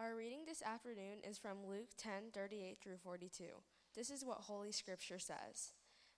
Our 0.00 0.14
reading 0.14 0.44
this 0.46 0.62
afternoon 0.62 1.18
is 1.28 1.38
from 1.38 1.66
Luke 1.68 1.88
10 1.96 2.30
38 2.32 2.78
through 2.80 2.98
42. 3.02 3.42
This 3.96 4.10
is 4.10 4.24
what 4.24 4.38
Holy 4.38 4.70
Scripture 4.70 5.18
says. 5.18 5.72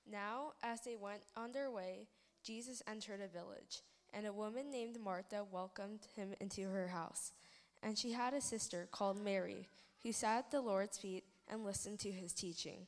Now, 0.07 0.53
as 0.63 0.83
they 0.83 0.97
went 0.97 1.23
on 1.35 1.53
their 1.53 1.71
way, 1.71 2.09
Jesus 2.45 2.83
entered 2.87 3.23
a 3.23 3.27
village, 3.27 3.81
and 4.13 4.27
a 4.27 4.35
woman 4.35 4.71
named 4.71 5.01
Martha 5.03 5.47
welcomed 5.51 6.01
him 6.15 6.35
into 6.41 6.69
her 6.69 6.89
house. 6.89 7.33
And 7.83 7.97
she 7.97 8.13
had 8.13 8.35
a 8.35 8.43
sister 8.43 8.87
called 8.93 9.25
Mary, 9.25 9.67
who 10.03 10.13
sat 10.13 10.39
at 10.41 10.51
the 10.51 10.61
Lord's 10.61 10.99
feet 10.99 11.25
and 11.49 11.65
listened 11.65 12.01
to 12.01 12.11
his 12.11 12.35
teaching. 12.35 12.87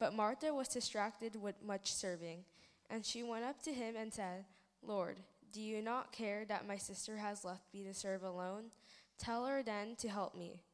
But 0.00 0.12
Martha 0.12 0.52
was 0.52 0.66
distracted 0.66 1.40
with 1.40 1.62
much 1.64 1.94
serving, 1.94 2.40
and 2.90 3.06
she 3.06 3.22
went 3.22 3.44
up 3.44 3.62
to 3.62 3.72
him 3.72 3.94
and 3.96 4.12
said, 4.12 4.46
Lord, 4.84 5.18
do 5.52 5.60
you 5.60 5.82
not 5.82 6.10
care 6.10 6.44
that 6.46 6.66
my 6.66 6.78
sister 6.78 7.18
has 7.18 7.44
left 7.44 7.72
me 7.72 7.84
to 7.84 7.94
serve 7.94 8.24
alone? 8.24 8.72
Tell 9.22 9.46
her 9.46 9.62
then 9.62 9.94
to 10.00 10.08
help 10.08 10.34
me. 10.34 10.64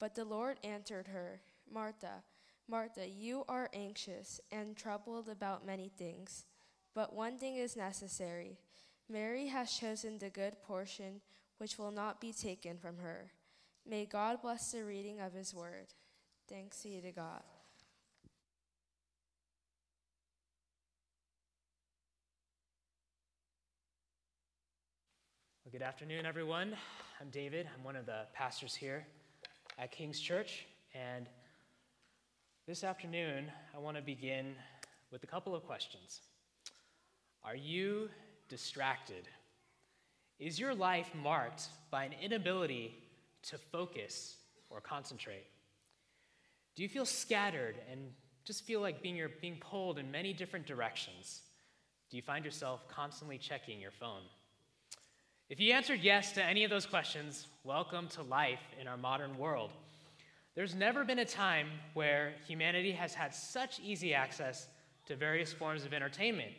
But 0.00 0.14
the 0.14 0.24
Lord 0.24 0.56
answered 0.64 1.08
her, 1.08 1.42
Martha, 1.70 2.22
Martha, 2.66 3.06
you 3.06 3.44
are 3.50 3.68
anxious 3.74 4.40
and 4.50 4.74
troubled 4.74 5.28
about 5.28 5.66
many 5.66 5.90
things, 5.90 6.46
but 6.94 7.14
one 7.14 7.36
thing 7.36 7.56
is 7.56 7.76
necessary. 7.76 8.60
Mary 9.10 9.48
has 9.48 9.70
chosen 9.70 10.18
the 10.18 10.30
good 10.30 10.62
portion 10.62 11.20
which 11.58 11.78
will 11.78 11.90
not 11.90 12.18
be 12.18 12.32
taken 12.32 12.78
from 12.78 12.96
her. 12.96 13.32
May 13.86 14.06
God 14.06 14.40
bless 14.40 14.72
the 14.72 14.84
reading 14.84 15.20
of 15.20 15.34
his 15.34 15.54
word. 15.54 15.88
Thanks 16.48 16.82
be 16.82 17.02
to 17.02 17.12
God. 17.12 17.42
Well, 25.62 25.72
good 25.72 25.82
afternoon, 25.82 26.24
everyone. 26.24 26.74
I'm 27.20 27.30
David. 27.30 27.68
I'm 27.76 27.82
one 27.82 27.96
of 27.96 28.06
the 28.06 28.26
pastors 28.32 28.76
here 28.76 29.04
at 29.76 29.90
King's 29.90 30.20
Church, 30.20 30.66
and 30.94 31.26
this 32.68 32.84
afternoon, 32.84 33.50
I 33.74 33.78
want 33.78 33.96
to 33.96 34.02
begin 34.04 34.54
with 35.10 35.24
a 35.24 35.26
couple 35.26 35.52
of 35.52 35.64
questions. 35.64 36.20
Are 37.42 37.56
you 37.56 38.08
distracted? 38.48 39.26
Is 40.38 40.60
your 40.60 40.76
life 40.76 41.10
marked 41.20 41.64
by 41.90 42.04
an 42.04 42.12
inability 42.22 42.94
to 43.48 43.58
focus 43.58 44.36
or 44.70 44.80
concentrate? 44.80 45.46
Do 46.76 46.84
you 46.84 46.88
feel 46.88 47.04
scattered 47.04 47.74
and 47.90 48.12
just 48.44 48.64
feel 48.64 48.80
like 48.80 49.02
being, 49.02 49.16
you're 49.16 49.30
being 49.40 49.58
pulled 49.58 49.98
in 49.98 50.08
many 50.08 50.32
different 50.32 50.66
directions? 50.68 51.40
Do 52.10 52.16
you 52.16 52.22
find 52.22 52.44
yourself 52.44 52.86
constantly 52.86 53.38
checking 53.38 53.80
your 53.80 53.90
phone? 53.90 54.22
If 55.50 55.60
you 55.60 55.72
answered 55.72 56.00
yes 56.02 56.32
to 56.32 56.44
any 56.44 56.64
of 56.64 56.70
those 56.70 56.84
questions, 56.84 57.46
welcome 57.64 58.06
to 58.08 58.22
life 58.22 58.60
in 58.78 58.86
our 58.86 58.98
modern 58.98 59.38
world. 59.38 59.70
There's 60.54 60.74
never 60.74 61.04
been 61.04 61.20
a 61.20 61.24
time 61.24 61.68
where 61.94 62.34
humanity 62.46 62.92
has 62.92 63.14
had 63.14 63.34
such 63.34 63.80
easy 63.80 64.12
access 64.12 64.68
to 65.06 65.16
various 65.16 65.50
forms 65.50 65.86
of 65.86 65.94
entertainment. 65.94 66.50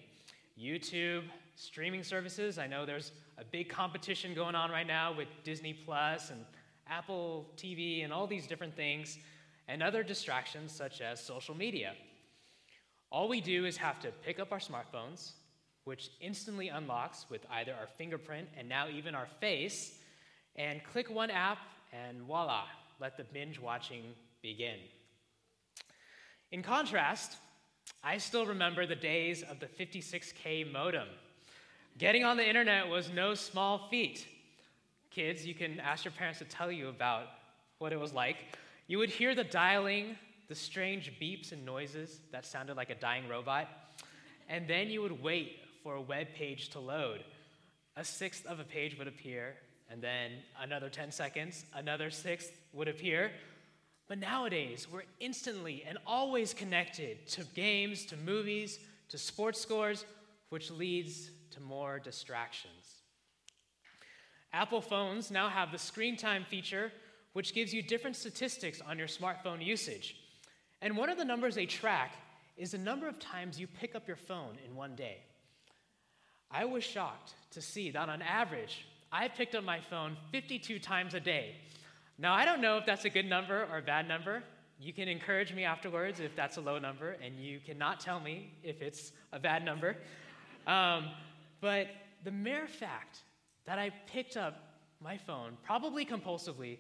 YouTube, 0.60 1.22
streaming 1.56 2.02
services. 2.02 2.58
I 2.58 2.66
know 2.66 2.84
there's 2.84 3.12
a 3.38 3.44
big 3.44 3.70
competition 3.70 4.34
going 4.34 4.56
on 4.56 4.72
right 4.72 4.88
now 4.88 5.14
with 5.16 5.28
Disney 5.44 5.74
Plus 5.74 6.32
and 6.32 6.44
Apple 6.88 7.46
TV 7.58 8.04
and 8.04 8.12
all 8.12 8.26
these 8.26 8.48
different 8.48 8.76
things, 8.76 9.20
and 9.68 9.84
other 9.84 10.02
distractions 10.02 10.72
such 10.72 11.00
as 11.00 11.24
social 11.24 11.54
media. 11.54 11.94
All 13.12 13.30
we 13.30 13.40
do 13.40 13.66
is 13.66 13.78
have 13.78 14.00
to 14.00 14.10
pick 14.26 14.40
up 14.40 14.52
our 14.52 14.58
smartphones, 14.58 15.34
which 15.84 16.10
instantly 16.22 16.70
unlocks 16.70 17.26
with 17.30 17.46
either 17.52 17.74
our 17.74 17.88
fingerprint 17.88 18.48
and 18.58 18.68
now 18.68 18.88
even 18.88 19.16
our 19.16 19.28
face, 19.40 19.98
and 20.56 20.84
click 20.84 21.10
one 21.10 21.30
app, 21.32 21.60
and 21.92 22.22
voila, 22.22 22.64
let 23.00 23.18
the 23.18 23.24
binge 23.24 23.60
watching 23.60 24.04
begin. 24.42 24.78
In 26.52 26.62
contrast, 26.62 27.38
I 28.04 28.18
still 28.18 28.46
remember 28.46 28.86
the 28.86 28.96
days 28.96 29.44
of 29.44 29.60
the 29.60 29.68
56K 29.68 30.72
modem. 30.72 31.08
Getting 31.98 32.24
on 32.24 32.38
the 32.38 32.48
internet 32.48 32.88
was 32.88 33.10
no 33.10 33.34
small 33.34 33.88
feat. 33.90 34.28
Kids, 35.12 35.46
you 35.46 35.54
can 35.54 35.80
ask 35.80 36.06
your 36.06 36.12
parents 36.12 36.40
to 36.40 36.46
tell 36.46 36.72
you 36.72 36.88
about 36.88 37.28
what 37.80 37.92
it 37.92 38.00
was 38.00 38.14
like. 38.14 38.58
You 38.88 39.00
would 39.00 39.10
hear 39.10 39.36
the 39.36 39.44
dialing, 39.44 40.16
the 40.48 40.56
strange 40.56 41.14
beeps 41.20 41.52
and 41.52 41.66
noises 41.66 42.20
that 42.32 42.46
sounded 42.46 42.78
like 42.78 42.90
a 42.90 42.96
dying 42.96 43.28
robot, 43.28 43.68
and 44.48 44.68
then 44.68 44.90
you 44.90 45.02
would 45.02 45.22
wait 45.22 45.60
for 45.84 45.96
a 45.96 46.02
web 46.02 46.28
page 46.36 46.70
to 46.70 46.80
load. 46.80 47.24
A 47.96 48.04
sixth 48.04 48.46
of 48.46 48.60
a 48.60 48.64
page 48.64 48.98
would 48.98 49.08
appear, 49.08 49.56
and 49.90 50.02
then 50.02 50.32
another 50.62 50.90
10 50.90 51.12
seconds, 51.12 51.66
another 51.74 52.10
sixth 52.10 52.52
would 52.74 52.88
appear. 52.88 53.32
But 54.08 54.20
nowadays, 54.20 54.88
we're 54.92 55.04
instantly 55.20 55.84
and 55.88 55.98
always 56.06 56.54
connected 56.54 57.28
to 57.30 57.44
games, 57.56 58.06
to 58.06 58.18
movies, 58.18 58.80
to 59.10 59.18
sports 59.18 59.60
scores, 59.60 60.06
which 60.50 60.72
leads 60.72 61.30
to 61.52 61.62
more 61.62 62.00
distractions. 62.00 63.02
Apple 64.52 64.82
phones 64.82 65.30
now 65.30 65.48
have 65.48 65.72
the 65.72 65.78
screen 65.78 66.18
time 66.18 66.44
feature, 66.44 66.92
which 67.34 67.54
gives 67.54 67.74
you 67.74 67.84
different 67.84 68.16
statistics 68.16 68.82
on 68.82 68.98
your 68.98 69.08
smartphone 69.08 69.64
usage. 69.64 70.16
And 70.82 70.98
one 70.98 71.10
of 71.10 71.18
the 71.18 71.26
numbers 71.26 71.56
they 71.56 71.68
track 71.68 72.16
is 72.58 72.72
the 72.72 72.78
number 72.78 73.08
of 73.08 73.20
times 73.20 73.60
you 73.60 73.68
pick 73.68 73.96
up 73.96 74.08
your 74.08 74.18
phone 74.18 74.58
in 74.66 74.76
one 74.76 74.96
day. 74.96 75.20
I 76.52 76.66
was 76.66 76.84
shocked 76.84 77.34
to 77.52 77.62
see 77.62 77.92
that 77.92 78.10
on 78.10 78.22
average, 78.22 78.86
I 79.12 79.28
picked 79.28 79.56
up 79.56 79.64
my 79.64 79.80
phone 79.80 80.18
52 80.32 80.80
times 80.80 81.14
a 81.14 81.20
day. 81.20 81.56
Now, 82.18 82.34
I 82.34 82.46
don't 82.46 82.62
know 82.62 82.78
if 82.78 82.86
that's 82.86 83.06
a 83.06 83.10
good 83.10 83.26
number 83.26 83.68
or 83.72 83.78
a 83.78 83.82
bad 83.82 84.08
number. 84.08 84.44
You 84.80 84.94
can 84.94 85.08
encourage 85.08 85.54
me 85.54 85.64
afterwards 85.64 86.20
if 86.20 86.36
that's 86.36 86.58
a 86.58 86.62
low 86.62 86.80
number, 86.80 87.18
and 87.24 87.40
you 87.40 87.60
cannot 87.66 88.00
tell 88.00 88.20
me 88.20 88.52
if 88.64 88.82
it's 88.82 89.12
a 89.34 89.40
bad 89.40 89.64
number. 89.64 89.98
Um, 90.68 91.06
but 91.62 91.88
the 92.24 92.32
mere 92.32 92.68
fact 92.68 93.20
that 93.66 93.80
I 93.80 93.92
picked 94.08 94.38
up 94.38 94.56
my 95.02 95.18
phone, 95.18 95.58
probably 95.64 96.06
compulsively, 96.06 96.78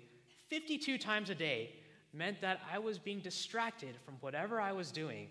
52 0.50 0.98
times 0.98 1.30
a 1.30 1.36
day, 1.36 1.72
meant 2.14 2.42
that 2.42 2.60
I 2.72 2.80
was 2.80 2.98
being 2.98 3.20
distracted 3.20 3.96
from 4.06 4.16
whatever 4.22 4.60
I 4.60 4.72
was 4.72 4.92
doing 4.92 5.28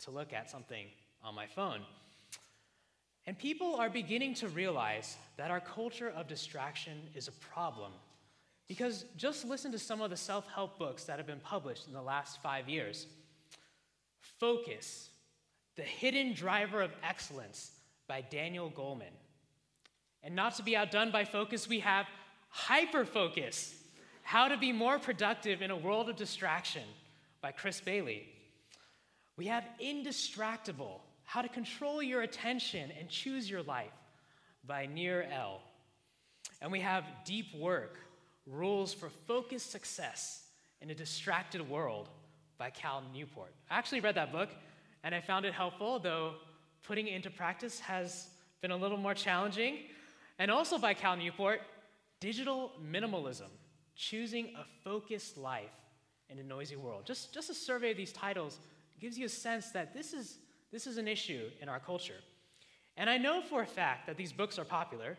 to 0.00 0.10
look 0.10 0.32
at 0.32 0.50
something 0.50 0.86
on 1.22 1.34
my 1.34 1.46
phone. 1.46 1.80
And 3.30 3.38
people 3.38 3.76
are 3.76 3.88
beginning 3.88 4.34
to 4.34 4.48
realize 4.48 5.16
that 5.36 5.52
our 5.52 5.60
culture 5.60 6.12
of 6.16 6.26
distraction 6.26 6.98
is 7.14 7.28
a 7.28 7.32
problem. 7.54 7.92
Because 8.66 9.04
just 9.16 9.44
listen 9.44 9.70
to 9.70 9.78
some 9.78 10.00
of 10.00 10.10
the 10.10 10.16
self 10.16 10.48
help 10.52 10.80
books 10.80 11.04
that 11.04 11.18
have 11.18 11.28
been 11.28 11.38
published 11.38 11.86
in 11.86 11.92
the 11.92 12.02
last 12.02 12.42
five 12.42 12.68
years 12.68 13.06
Focus, 14.40 15.10
The 15.76 15.84
Hidden 15.84 16.34
Driver 16.34 16.82
of 16.82 16.90
Excellence 17.08 17.70
by 18.08 18.20
Daniel 18.20 18.68
Goleman. 18.68 19.14
And 20.24 20.34
not 20.34 20.56
to 20.56 20.64
be 20.64 20.76
outdone 20.76 21.12
by 21.12 21.24
focus, 21.24 21.68
we 21.68 21.78
have 21.78 22.06
Hyperfocus 22.52 23.74
How 24.24 24.48
to 24.48 24.56
Be 24.56 24.72
More 24.72 24.98
Productive 24.98 25.62
in 25.62 25.70
a 25.70 25.76
World 25.76 26.10
of 26.10 26.16
Distraction 26.16 26.82
by 27.40 27.52
Chris 27.52 27.80
Bailey. 27.80 28.26
We 29.36 29.46
have 29.46 29.62
Indistractable 29.80 31.02
how 31.30 31.40
to 31.40 31.48
Control 31.48 32.02
Your 32.02 32.22
Attention 32.22 32.90
and 32.98 33.08
Choose 33.08 33.48
Your 33.48 33.62
Life 33.62 33.92
by 34.66 34.86
Nir 34.86 35.24
Eyal. 35.32 35.58
And 36.60 36.72
we 36.72 36.80
have 36.80 37.04
Deep 37.24 37.54
Work 37.54 37.98
Rules 38.48 38.92
for 38.92 39.10
Focused 39.28 39.70
Success 39.70 40.42
in 40.80 40.90
a 40.90 40.94
Distracted 40.94 41.70
World 41.70 42.08
by 42.58 42.70
Cal 42.70 43.04
Newport. 43.14 43.54
I 43.70 43.78
actually 43.78 44.00
read 44.00 44.16
that 44.16 44.32
book 44.32 44.48
and 45.04 45.14
I 45.14 45.20
found 45.20 45.44
it 45.44 45.54
helpful, 45.54 46.00
though 46.00 46.32
putting 46.82 47.06
it 47.06 47.14
into 47.14 47.30
practice 47.30 47.78
has 47.78 48.26
been 48.60 48.72
a 48.72 48.76
little 48.76 48.98
more 48.98 49.14
challenging. 49.14 49.78
And 50.40 50.50
also 50.50 50.78
by 50.78 50.94
Cal 50.94 51.16
Newport, 51.16 51.60
Digital 52.18 52.72
Minimalism 52.84 53.50
Choosing 53.94 54.46
a 54.58 54.64
Focused 54.82 55.38
Life 55.38 55.70
in 56.28 56.40
a 56.40 56.42
Noisy 56.42 56.74
World. 56.74 57.06
Just, 57.06 57.32
just 57.32 57.50
a 57.50 57.54
survey 57.54 57.92
of 57.92 57.96
these 57.96 58.12
titles 58.12 58.58
gives 58.98 59.16
you 59.16 59.26
a 59.26 59.28
sense 59.28 59.70
that 59.70 59.94
this 59.94 60.12
is 60.12 60.38
this 60.72 60.86
is 60.86 60.98
an 60.98 61.08
issue 61.08 61.48
in 61.60 61.68
our 61.68 61.80
culture. 61.80 62.20
And 62.96 63.08
I 63.08 63.16
know 63.16 63.40
for 63.40 63.62
a 63.62 63.66
fact 63.66 64.06
that 64.06 64.16
these 64.16 64.32
books 64.32 64.58
are 64.58 64.64
popular 64.64 65.16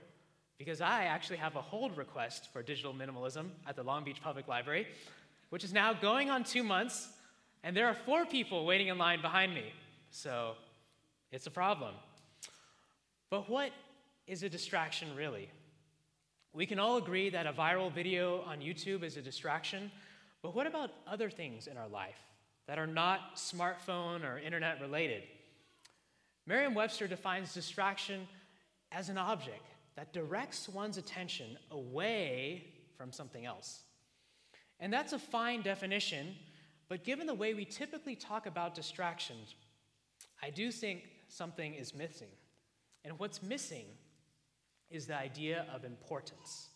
because 0.57 0.81
I 0.81 1.06
actually 1.06 1.38
have 1.38 1.56
a 1.56 1.62
hold 1.62 1.98
request 1.98 2.53
for 2.53 2.62
digital 2.62 2.94
minimalism 2.94 3.48
at 3.68 3.75
the 3.75 3.83
Long 3.83 4.03
Beach 4.03 4.21
Public 4.21 4.48
Library, 4.48 4.88
which 5.50 5.63
is 5.63 5.74
now 5.74 5.92
going 5.92 6.30
on 6.30 6.44
two 6.44 6.63
months, 6.63 7.09
and 7.63 7.75
there 7.75 7.88
are 7.88 7.95
four 7.95 8.25
people 8.25 8.65
waiting 8.65 8.88
in 8.88 8.98
line 8.98 9.21
behind 9.21 9.53
me. 9.53 9.74
So 10.12 10.53
it's 11.31 11.48
a 11.48 11.51
problem. 11.51 11.95
But 13.30 13.50
what 13.50 13.71
is 14.27 14.44
a 14.44 14.50
distraction 14.50 15.15
really? 15.15 15.50
We 16.53 16.65
can 16.65 16.80
all 16.80 16.98
agree 16.98 17.30
that 17.30 17.48
a 17.48 17.53
viral 17.53 17.92
video 17.92 18.42
on 18.42 18.59
YouTube 18.59 19.03
is 19.03 19.18
a 19.18 19.21
distraction, 19.21 19.89
but 20.44 20.53
what 20.53 20.68
about 20.68 20.92
other 21.07 21.30
things 21.30 21.68
in 21.68 21.77
our 21.77 21.88
life 21.88 22.19
that 22.68 22.77
are 22.77 22.88
not 22.88 23.36
smartphone 23.36 24.24
or 24.24 24.38
internet 24.38 24.80
related? 24.81 25.24
Merriam 26.46 26.74
Webster 26.74 27.08
defines 27.08 27.54
distraction 27.54 28.28
as 28.92 29.10
an 29.10 29.18
object 29.18 29.66
that 29.96 30.14
directs 30.14 30.68
one's 30.68 30.98
attention 30.98 31.58
away 31.70 32.66
from 32.98 33.12
something 33.12 33.46
else. 33.46 33.84
And 34.80 34.92
that's 34.92 35.14
a 35.14 35.20
fine 35.20 35.62
definition, 35.62 36.36
but 36.90 37.04
given 37.04 37.28
the 37.28 37.36
way 37.36 37.54
we 37.54 37.66
typically 37.66 38.16
talk 38.16 38.48
about 38.48 38.74
distractions, 38.74 39.56
I 40.42 40.50
do 40.50 40.72
think 40.72 41.04
something 41.28 41.76
is 41.76 41.94
missing. 41.94 42.30
And 43.06 43.18
what's 43.20 43.44
missing 43.44 43.86
is 44.90 45.06
the 45.06 45.16
idea 45.16 45.66
of 45.74 45.86
importance. 45.86 46.70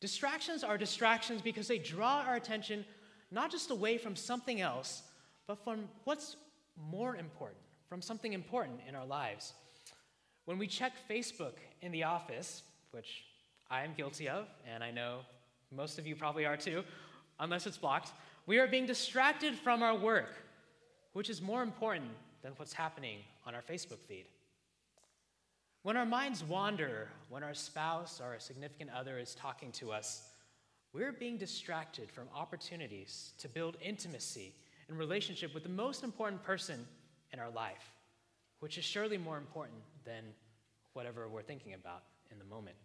Distractions 0.00 0.64
are 0.64 0.76
distractions 0.76 1.42
because 1.42 1.68
they 1.68 1.78
draw 1.78 2.24
our 2.26 2.34
attention 2.34 2.84
not 3.30 3.50
just 3.50 3.70
away 3.70 3.98
from 3.98 4.14
something 4.14 4.60
else, 4.60 5.02
but 5.46 5.62
from 5.64 5.88
what's 6.04 6.36
more 6.76 7.16
important, 7.16 7.61
from 7.92 8.00
something 8.00 8.32
important 8.32 8.80
in 8.88 8.94
our 8.94 9.04
lives. 9.04 9.52
When 10.46 10.56
we 10.56 10.66
check 10.66 10.94
Facebook 11.10 11.52
in 11.82 11.92
the 11.92 12.04
office, 12.04 12.62
which 12.92 13.24
I 13.70 13.84
am 13.84 13.92
guilty 13.94 14.30
of, 14.30 14.46
and 14.66 14.82
I 14.82 14.90
know 14.90 15.18
most 15.70 15.98
of 15.98 16.06
you 16.06 16.16
probably 16.16 16.46
are 16.46 16.56
too, 16.56 16.84
unless 17.38 17.66
it's 17.66 17.76
blocked, 17.76 18.12
we 18.46 18.58
are 18.58 18.66
being 18.66 18.86
distracted 18.86 19.54
from 19.54 19.82
our 19.82 19.94
work, 19.94 20.36
which 21.12 21.28
is 21.28 21.42
more 21.42 21.62
important 21.62 22.12
than 22.40 22.52
what's 22.56 22.72
happening 22.72 23.18
on 23.46 23.54
our 23.54 23.60
Facebook 23.60 23.98
feed. 24.08 24.24
When 25.82 25.98
our 25.98 26.06
minds 26.06 26.42
wander, 26.42 27.08
when 27.28 27.42
our 27.42 27.52
spouse 27.52 28.22
or 28.24 28.32
a 28.32 28.40
significant 28.40 28.88
other 28.96 29.18
is 29.18 29.34
talking 29.34 29.70
to 29.72 29.92
us, 29.92 30.30
we're 30.94 31.12
being 31.12 31.36
distracted 31.36 32.10
from 32.10 32.24
opportunities 32.34 33.34
to 33.36 33.50
build 33.50 33.76
intimacy 33.82 34.54
and 34.88 34.98
relationship 34.98 35.52
with 35.52 35.62
the 35.62 35.68
most 35.68 36.02
important 36.02 36.42
person 36.42 36.86
in 37.32 37.40
our 37.40 37.50
life, 37.50 37.90
which 38.60 38.78
is 38.78 38.84
surely 38.84 39.18
more 39.18 39.38
important 39.38 39.80
than 40.04 40.24
whatever 40.92 41.28
we're 41.28 41.42
thinking 41.42 41.74
about 41.74 42.02
in 42.30 42.38
the 42.38 42.44
moment. 42.44 42.76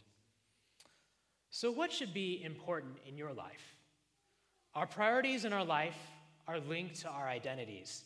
So, 1.50 1.72
what 1.72 1.92
should 1.92 2.14
be 2.14 2.42
important 2.44 2.98
in 3.08 3.18
your 3.18 3.34
life? 3.34 3.76
Our 4.76 4.86
priorities 4.86 5.46
in 5.46 5.54
our 5.54 5.66
life 5.66 5.98
are 6.48 6.60
linked 6.60 7.02
to 7.02 7.10
our 7.10 7.28
identities. 7.28 8.04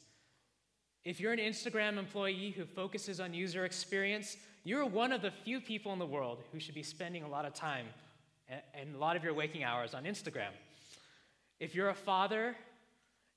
If 1.03 1.19
you're 1.19 1.33
an 1.33 1.39
Instagram 1.39 1.97
employee 1.97 2.53
who 2.55 2.65
focuses 2.65 3.19
on 3.19 3.33
user 3.33 3.65
experience, 3.65 4.37
you're 4.63 4.85
one 4.85 5.11
of 5.11 5.21
the 5.21 5.31
few 5.31 5.59
people 5.59 5.91
in 5.93 5.99
the 5.99 6.05
world 6.05 6.43
who 6.51 6.59
should 6.59 6.75
be 6.75 6.83
spending 6.83 7.23
a 7.23 7.27
lot 7.27 7.45
of 7.45 7.53
time 7.53 7.87
and 8.73 8.95
a 8.95 8.97
lot 8.97 9.15
of 9.15 9.23
your 9.23 9.33
waking 9.33 9.63
hours 9.63 9.93
on 9.93 10.03
Instagram. 10.03 10.51
If 11.59 11.73
you're 11.73 11.89
a 11.89 11.95
father, 11.95 12.55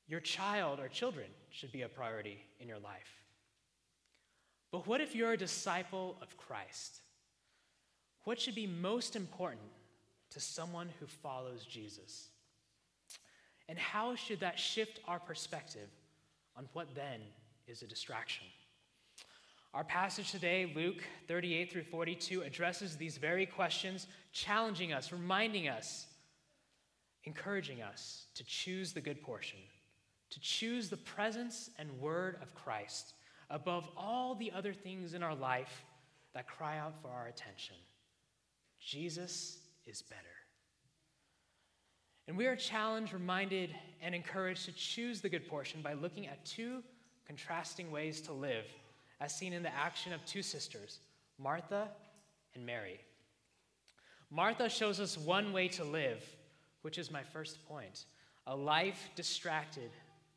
your 0.06 0.20
child 0.20 0.80
or 0.80 0.88
children 0.88 1.26
should 1.50 1.72
be 1.72 1.82
a 1.82 1.88
priority 1.88 2.38
in 2.60 2.68
your 2.68 2.78
life. 2.78 3.20
But 4.70 4.86
what 4.86 5.00
if 5.00 5.14
you're 5.14 5.32
a 5.32 5.36
disciple 5.36 6.16
of 6.20 6.36
Christ? 6.36 6.98
What 8.24 8.40
should 8.40 8.54
be 8.54 8.66
most 8.66 9.16
important 9.16 9.70
to 10.30 10.40
someone 10.40 10.88
who 10.98 11.06
follows 11.06 11.64
Jesus? 11.64 12.28
And 13.68 13.78
how 13.78 14.14
should 14.14 14.40
that 14.40 14.58
shift 14.58 15.00
our 15.06 15.18
perspective 15.18 15.88
on 16.56 16.68
what 16.72 16.94
then 16.94 17.20
is 17.66 17.82
a 17.82 17.86
distraction? 17.86 18.46
Our 19.72 19.84
passage 19.84 20.30
today, 20.30 20.72
Luke 20.74 21.02
38 21.28 21.72
through 21.72 21.84
42, 21.84 22.42
addresses 22.42 22.96
these 22.96 23.16
very 23.16 23.46
questions, 23.46 24.06
challenging 24.32 24.92
us, 24.92 25.12
reminding 25.12 25.68
us, 25.68 26.06
encouraging 27.24 27.82
us 27.82 28.26
to 28.34 28.44
choose 28.44 28.92
the 28.92 29.00
good 29.00 29.22
portion, 29.22 29.58
to 30.34 30.40
choose 30.40 30.88
the 30.88 30.96
presence 30.96 31.70
and 31.78 32.00
word 32.00 32.36
of 32.42 32.54
Christ 32.54 33.14
above 33.50 33.88
all 33.96 34.34
the 34.34 34.50
other 34.50 34.72
things 34.72 35.14
in 35.14 35.22
our 35.22 35.34
life 35.34 35.84
that 36.34 36.48
cry 36.48 36.78
out 36.78 36.94
for 37.00 37.08
our 37.08 37.28
attention. 37.28 37.76
Jesus 38.80 39.58
is 39.86 40.02
better. 40.02 40.20
And 42.26 42.36
we 42.36 42.46
are 42.46 42.56
challenged, 42.56 43.12
reminded, 43.12 43.70
and 44.02 44.12
encouraged 44.12 44.64
to 44.64 44.72
choose 44.72 45.20
the 45.20 45.28
good 45.28 45.46
portion 45.46 45.82
by 45.82 45.92
looking 45.92 46.26
at 46.26 46.44
two 46.44 46.82
contrasting 47.26 47.92
ways 47.92 48.20
to 48.22 48.32
live 48.32 48.64
as 49.20 49.32
seen 49.32 49.52
in 49.52 49.62
the 49.62 49.74
action 49.74 50.12
of 50.12 50.24
two 50.24 50.42
sisters, 50.42 50.98
Martha 51.38 51.88
and 52.56 52.66
Mary. 52.66 52.98
Martha 54.30 54.68
shows 54.68 54.98
us 54.98 55.16
one 55.16 55.52
way 55.52 55.68
to 55.68 55.84
live, 55.84 56.24
which 56.82 56.98
is 56.98 57.10
my 57.10 57.22
first 57.22 57.64
point 57.68 58.04
a 58.46 58.54
life 58.54 59.08
distracted 59.14 59.90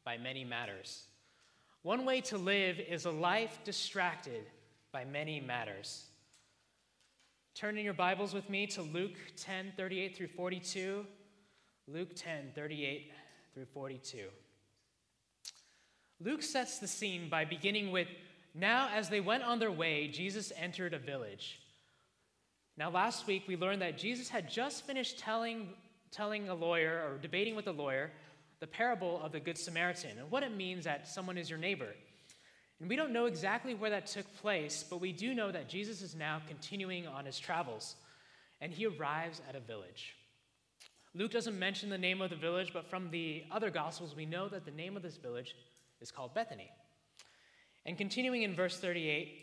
by 0.08 0.18
many 0.18 0.46
matters. 0.46 1.04
One 1.82 2.06
way 2.06 2.22
to 2.22 2.38
live 2.38 2.80
is 2.80 3.04
a 3.04 3.12
life 3.12 3.60
distracted 3.66 4.46
by 4.94 5.04
many 5.04 5.42
matters. 5.42 6.06
Turn 7.56 7.78
in 7.78 7.84
your 7.84 7.94
Bibles 7.94 8.34
with 8.34 8.50
me 8.50 8.68
to 8.68 8.84
Luke 8.84 9.18
10 9.36 9.74
38 9.76 10.16
through 10.16 10.30
42. 10.30 11.06
Luke 11.90 12.16
10 12.16 12.54
38 12.56 13.12
through 13.54 13.66
42. 13.66 14.28
Luke 16.22 16.42
sets 16.42 16.80
the 16.80 16.88
scene 16.88 17.28
by 17.28 17.44
beginning 17.44 17.92
with 17.92 18.08
now, 18.56 18.88
as 18.96 19.10
they 19.10 19.20
went 19.20 19.44
on 19.44 19.60
their 19.60 19.74
way, 19.74 20.08
Jesus 20.08 20.54
entered 20.56 20.94
a 20.94 21.00
village. 21.00 21.60
Now, 22.78 22.90
last 22.90 23.28
week 23.28 23.44
we 23.46 23.58
learned 23.58 23.82
that 23.82 23.98
Jesus 23.98 24.30
had 24.30 24.50
just 24.50 24.88
finished 24.88 25.20
telling, 25.20 25.74
telling 26.12 26.48
a 26.48 26.56
lawyer 26.56 27.04
or 27.06 27.18
debating 27.18 27.58
with 27.58 27.68
a 27.68 27.74
lawyer 27.74 28.10
the 28.60 28.68
parable 28.68 29.22
of 29.24 29.32
the 29.32 29.40
Good 29.40 29.58
Samaritan 29.58 30.18
and 30.18 30.32
what 30.32 30.44
it 30.44 30.56
means 30.56 30.86
that 30.86 31.08
someone 31.08 31.38
is 31.38 31.50
your 31.50 31.60
neighbor. 31.60 31.90
And 32.80 32.90
we 32.90 32.96
don't 32.96 33.14
know 33.14 33.26
exactly 33.26 33.74
where 33.74 33.90
that 33.90 34.08
took 34.08 34.26
place, 34.38 34.84
but 34.88 35.02
we 35.02 35.12
do 35.12 35.34
know 35.34 35.52
that 35.52 35.70
Jesus 35.70 36.02
is 36.02 36.16
now 36.16 36.42
continuing 36.48 37.08
on 37.08 37.26
his 37.26 37.40
travels, 37.40 37.96
and 38.62 38.72
he 38.72 38.86
arrives 38.86 39.42
at 39.50 39.56
a 39.56 39.60
village. 39.60 40.16
Luke 41.16 41.32
doesn't 41.32 41.58
mention 41.58 41.90
the 41.90 41.98
name 41.98 42.22
of 42.22 42.30
the 42.30 42.36
village, 42.36 42.72
but 42.74 42.88
from 42.88 43.10
the 43.10 43.44
other 43.52 43.72
Gospels, 43.72 44.16
we 44.16 44.26
know 44.26 44.48
that 44.50 44.66
the 44.66 44.72
name 44.72 44.96
of 44.96 45.02
this 45.02 45.18
village 45.18 45.56
is 46.00 46.12
called 46.12 46.36
Bethany. 46.36 46.70
And 47.86 47.98
continuing 47.98 48.44
in 48.44 48.54
verse 48.54 48.80
38, 48.80 49.40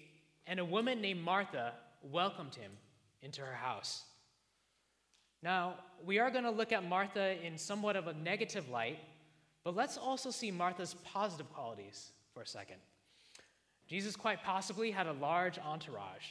and 0.47 0.61
a 0.61 0.65
woman 0.65 1.01
named 1.01 1.23
Martha 1.23 1.73
welcomed 2.03 2.55
him 2.55 2.71
into 3.23 3.41
her 3.41 3.55
house. 3.55 4.05
Now, 5.45 5.75
we 6.03 6.19
are 6.21 6.31
going 6.31 6.45
to 6.45 6.51
look 6.51 6.73
at 6.73 6.89
Martha 6.89 7.37
in 7.45 7.59
somewhat 7.59 7.97
of 7.97 8.07
a 8.07 8.15
negative 8.15 8.71
light, 8.71 8.99
but 9.63 9.77
let's 9.77 9.99
also 9.99 10.31
see 10.31 10.51
Martha's 10.51 10.95
positive 11.05 11.53
qualities 11.53 12.13
for 12.33 12.41
a 12.41 12.47
second. 12.47 12.79
Jesus 13.87 14.17
quite 14.17 14.43
possibly 14.43 14.91
had 14.91 15.07
a 15.07 15.13
large 15.13 15.59
entourage. 15.59 16.25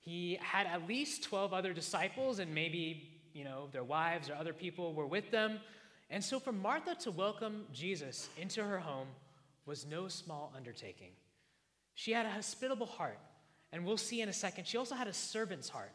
He 0.00 0.38
had 0.42 0.66
at 0.66 0.86
least 0.86 1.22
12 1.22 1.54
other 1.54 1.72
disciples, 1.72 2.38
and 2.38 2.54
maybe, 2.54 3.08
you 3.32 3.44
know, 3.44 3.68
their 3.72 3.82
wives 3.82 4.28
or 4.28 4.34
other 4.34 4.52
people 4.52 4.92
were 4.92 5.06
with 5.06 5.30
them. 5.30 5.58
And 6.10 6.22
so 6.22 6.38
for 6.38 6.52
Martha 6.52 6.94
to 6.96 7.10
welcome 7.10 7.64
Jesus 7.72 8.28
into 8.36 8.62
her 8.62 8.78
home 8.78 9.08
was 9.64 9.86
no 9.86 10.06
small 10.06 10.52
undertaking. 10.54 11.12
She 11.94 12.12
had 12.12 12.26
a 12.26 12.30
hospitable 12.30 12.86
heart, 12.86 13.18
and 13.72 13.86
we'll 13.86 13.96
see 13.96 14.20
in 14.20 14.28
a 14.28 14.34
second, 14.34 14.66
she 14.66 14.76
also 14.76 14.96
had 14.96 15.08
a 15.08 15.14
servant's 15.14 15.70
heart, 15.70 15.92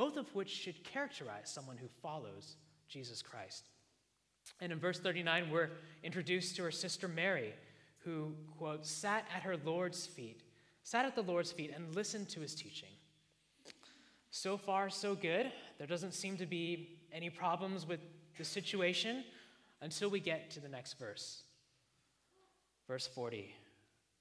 both 0.00 0.16
of 0.16 0.34
which 0.34 0.48
should 0.48 0.82
characterize 0.82 1.50
someone 1.50 1.76
who 1.76 1.86
follows 2.00 2.56
Jesus 2.88 3.20
Christ. 3.20 3.68
And 4.58 4.72
in 4.72 4.78
verse 4.78 4.98
39, 4.98 5.50
we're 5.50 5.68
introduced 6.02 6.56
to 6.56 6.62
her 6.62 6.70
sister 6.70 7.06
Mary, 7.06 7.52
who, 7.98 8.32
quote, 8.56 8.86
sat 8.86 9.26
at 9.36 9.42
her 9.42 9.58
Lord's 9.58 10.06
feet, 10.06 10.40
sat 10.84 11.04
at 11.04 11.14
the 11.14 11.22
Lord's 11.22 11.52
feet 11.52 11.70
and 11.76 11.94
listened 11.94 12.30
to 12.30 12.40
his 12.40 12.54
teaching. 12.54 12.88
So 14.30 14.56
far, 14.56 14.88
so 14.88 15.14
good. 15.14 15.52
There 15.76 15.86
doesn't 15.86 16.14
seem 16.14 16.38
to 16.38 16.46
be 16.46 16.96
any 17.12 17.28
problems 17.28 17.86
with 17.86 18.00
the 18.38 18.44
situation 18.44 19.22
until 19.82 20.08
we 20.08 20.18
get 20.18 20.50
to 20.52 20.60
the 20.60 20.68
next 20.70 20.98
verse. 20.98 21.42
Verse 22.88 23.06
40 23.06 23.54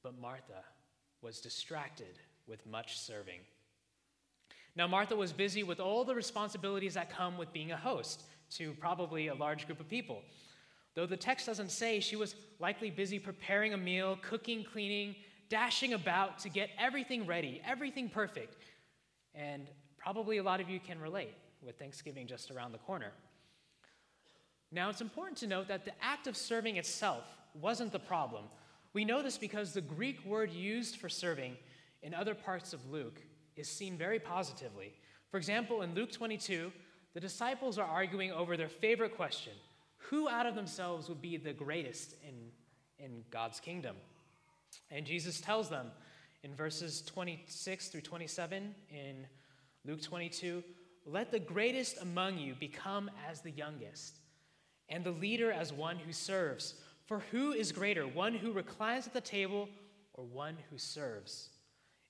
But 0.04 0.20
Martha, 0.20 0.62
was 1.22 1.40
distracted 1.40 2.20
with 2.48 2.66
much 2.66 3.00
serving. 3.00 3.40
Now, 4.76 4.88
Martha 4.88 5.16
was 5.16 5.34
busy 5.34 5.64
with 5.64 5.80
all 5.80 6.04
the 6.04 6.16
responsibilities 6.16 6.94
that 6.94 7.10
come 7.10 7.38
with 7.38 7.52
being 7.52 7.72
a 7.72 7.78
host 7.78 8.24
to 8.52 8.74
probably 8.74 9.28
a 9.28 9.36
large 9.36 9.66
group 9.66 9.80
of 9.80 9.90
people. 9.90 10.22
Though 10.96 11.06
the 11.06 11.18
text 11.18 11.46
doesn't 11.46 11.72
say, 11.72 12.00
she 12.00 12.16
was 12.16 12.36
likely 12.60 12.90
busy 12.90 13.20
preparing 13.20 13.74
a 13.74 13.78
meal, 13.78 14.18
cooking, 14.22 14.64
cleaning, 14.64 15.16
dashing 15.50 15.94
about 15.94 16.40
to 16.40 16.50
get 16.50 16.70
everything 16.80 17.26
ready, 17.26 17.62
everything 17.66 18.10
perfect. 18.10 18.56
And 19.36 19.68
probably 19.98 20.38
a 20.38 20.44
lot 20.44 20.62
of 20.62 20.70
you 20.70 20.80
can 20.80 21.00
relate 21.00 21.34
with 21.62 21.78
Thanksgiving 21.78 22.28
just 22.28 22.52
around 22.52 22.72
the 22.72 22.78
corner. 22.80 23.12
Now, 24.72 24.90
it's 24.90 25.02
important 25.02 25.38
to 25.40 25.48
note 25.48 25.68
that 25.68 25.86
the 25.86 25.94
act 26.02 26.28
of 26.28 26.38
serving 26.38 26.78
itself 26.78 27.24
wasn't 27.54 27.92
the 27.92 28.00
problem, 28.00 28.46
we 28.94 29.06
know 29.06 29.22
this 29.22 29.38
because 29.38 29.74
the 29.74 29.82
Greek 29.82 30.26
word 30.26 30.52
used 30.52 30.98
for 30.98 31.10
serving 31.10 31.56
in 32.02 32.14
other 32.14 32.34
parts 32.34 32.74
of 32.74 32.90
Luke 32.90 33.22
is 33.60 33.70
seen 33.70 33.98
very 33.98 34.20
positively. 34.20 34.94
For 35.30 35.38
example, 35.38 35.82
in 35.82 35.94
Luke 35.94 36.12
22, 36.12 36.72
the 37.14 37.20
disciples 37.20 37.78
are 37.78 37.88
arguing 37.88 38.32
over 38.32 38.56
their 38.56 38.70
favorite 38.70 39.16
question 39.16 39.54
who 39.98 40.30
out 40.30 40.46
of 40.46 40.56
themselves 40.56 41.10
would 41.10 41.22
be 41.22 41.38
the 41.38 41.54
greatest 41.54 42.16
in, 42.28 42.34
in 43.04 43.24
God's 43.30 43.60
kingdom? 43.60 43.96
And 44.90 45.06
Jesus 45.06 45.42
tells 45.42 45.70
them 45.70 45.92
in 46.44 46.56
verses 46.56 47.02
26 47.04 47.90
through 47.90 48.02
27 48.02 48.74
in 48.90 49.28
Luke 49.86 50.02
22 50.02 50.64
let 51.06 51.32
the 51.32 51.40
greatest 51.40 52.02
among 52.02 52.38
you 52.38 52.56
become 52.60 53.10
as 53.30 53.42
the 53.42 53.52
youngest 53.52 54.20
and 54.90 55.04
the 55.04 55.12
leader 55.12 55.52
as 55.52 55.74
one 55.74 55.98
who 55.98 56.14
serves. 56.14 56.76
For 57.06 57.20
who 57.32 57.52
is 57.52 57.72
greater, 57.72 58.08
one 58.08 58.34
who 58.34 58.52
reclines 58.52 59.08
at 59.08 59.14
the 59.14 59.22
table 59.22 59.70
or 60.14 60.24
one 60.26 60.58
who 60.70 60.78
serves? 60.78 61.50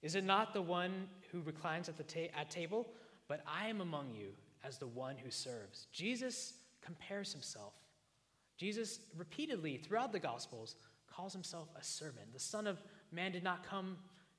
Is 0.02 0.16
it 0.16 0.24
not 0.24 0.54
the 0.54 0.62
one 0.62 1.08
who 1.32 1.42
reclines 1.42 1.90
at 1.90 1.98
the 1.98 2.04
ta- 2.04 2.34
at 2.40 2.50
table? 2.50 2.88
But 3.28 3.44
I 3.48 3.68
am 3.68 3.82
among 3.82 4.16
you 4.16 4.30
as 4.64 4.78
the 4.78 4.88
one 4.88 5.16
who 5.18 5.30
serves. 5.30 5.88
Jesus 5.92 6.54
compares 6.82 7.32
himself. 7.32 7.74
Jesus 8.58 9.00
repeatedly 9.18 9.78
throughout 9.78 10.12
the 10.12 10.20
Gospels 10.20 10.76
calls 11.10 11.34
himself 11.34 11.70
a 11.80 11.84
servant. 11.84 12.34
The 12.34 12.40
Son 12.40 12.68
of 12.68 12.82
Man 13.12 13.32
did 13.32 13.44
not 13.44 13.66
come 13.66 13.98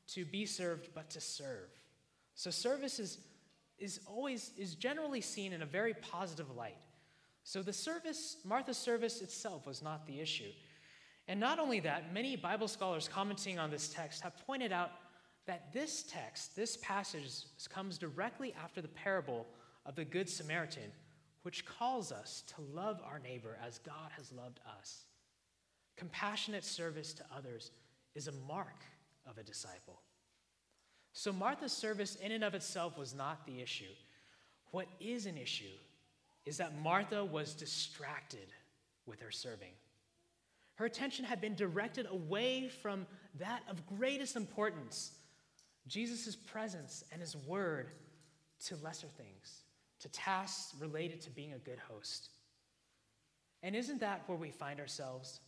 to 0.08 0.24
be 0.24 0.44
served, 0.46 0.88
but 0.94 1.10
to 1.10 1.20
serve. 1.20 1.68
So 2.34 2.50
service 2.50 2.98
is, 2.98 3.18
is 3.78 4.00
always 4.06 4.52
is 4.56 4.74
generally 4.74 5.20
seen 5.20 5.52
in 5.52 5.62
a 5.62 5.66
very 5.66 5.94
positive 5.94 6.54
light. 6.56 6.76
So 7.44 7.62
the 7.62 7.72
service, 7.72 8.36
Martha's 8.44 8.76
service 8.76 9.22
itself 9.22 9.66
was 9.66 9.82
not 9.82 10.06
the 10.06 10.20
issue. 10.20 10.50
And 11.28 11.38
not 11.38 11.58
only 11.58 11.80
that, 11.80 12.12
many 12.12 12.36
Bible 12.36 12.68
scholars 12.68 13.08
commenting 13.12 13.58
on 13.58 13.70
this 13.70 13.88
text 13.88 14.22
have 14.22 14.36
pointed 14.46 14.72
out 14.72 14.90
that 15.46 15.72
this 15.72 16.04
text, 16.04 16.54
this 16.54 16.76
passage, 16.78 17.44
comes 17.68 17.98
directly 17.98 18.54
after 18.62 18.80
the 18.80 18.88
parable 18.88 19.46
of 19.86 19.94
the 19.94 20.04
Good 20.04 20.28
Samaritan, 20.28 20.92
which 21.42 21.64
calls 21.64 22.12
us 22.12 22.44
to 22.54 22.62
love 22.74 23.00
our 23.04 23.18
neighbor 23.18 23.58
as 23.66 23.78
God 23.78 24.10
has 24.16 24.32
loved 24.32 24.60
us. 24.78 25.04
Compassionate 25.96 26.64
service 26.64 27.12
to 27.14 27.24
others 27.36 27.70
is 28.14 28.28
a 28.28 28.32
mark 28.46 28.84
of 29.28 29.38
a 29.38 29.42
disciple. 29.42 30.00
So 31.12 31.32
Martha's 31.32 31.72
service, 31.72 32.16
in 32.16 32.32
and 32.32 32.44
of 32.44 32.54
itself, 32.54 32.96
was 32.96 33.14
not 33.14 33.46
the 33.46 33.60
issue. 33.60 33.92
What 34.70 34.86
is 35.00 35.26
an 35.26 35.36
issue 35.36 35.64
is 36.46 36.58
that 36.58 36.80
Martha 36.80 37.24
was 37.24 37.54
distracted 37.54 38.48
with 39.06 39.20
her 39.20 39.30
serving. 39.30 39.72
Her 40.76 40.86
attention 40.86 41.24
had 41.24 41.40
been 41.40 41.54
directed 41.54 42.06
away 42.10 42.68
from 42.68 43.06
that 43.38 43.62
of 43.68 43.86
greatest 43.98 44.36
importance, 44.36 45.12
Jesus' 45.86 46.36
presence 46.36 47.04
and 47.12 47.20
his 47.20 47.36
word, 47.36 47.90
to 48.66 48.76
lesser 48.76 49.06
things, 49.06 49.62
to 50.00 50.08
tasks 50.10 50.74
related 50.78 51.20
to 51.22 51.30
being 51.30 51.54
a 51.54 51.58
good 51.58 51.78
host. 51.78 52.28
And 53.62 53.74
isn't 53.74 54.00
that 54.00 54.22
where 54.26 54.38
we 54.38 54.50
find 54.50 54.80
ourselves? 54.80 55.40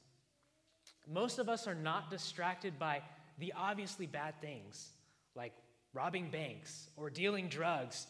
Most 1.06 1.38
of 1.38 1.48
us 1.48 1.66
are 1.66 1.74
not 1.74 2.10
distracted 2.10 2.78
by 2.78 3.02
the 3.38 3.52
obviously 3.56 4.06
bad 4.06 4.34
things, 4.40 4.90
like 5.34 5.52
robbing 5.94 6.30
banks 6.30 6.88
or 6.96 7.10
dealing 7.10 7.48
drugs 7.48 8.06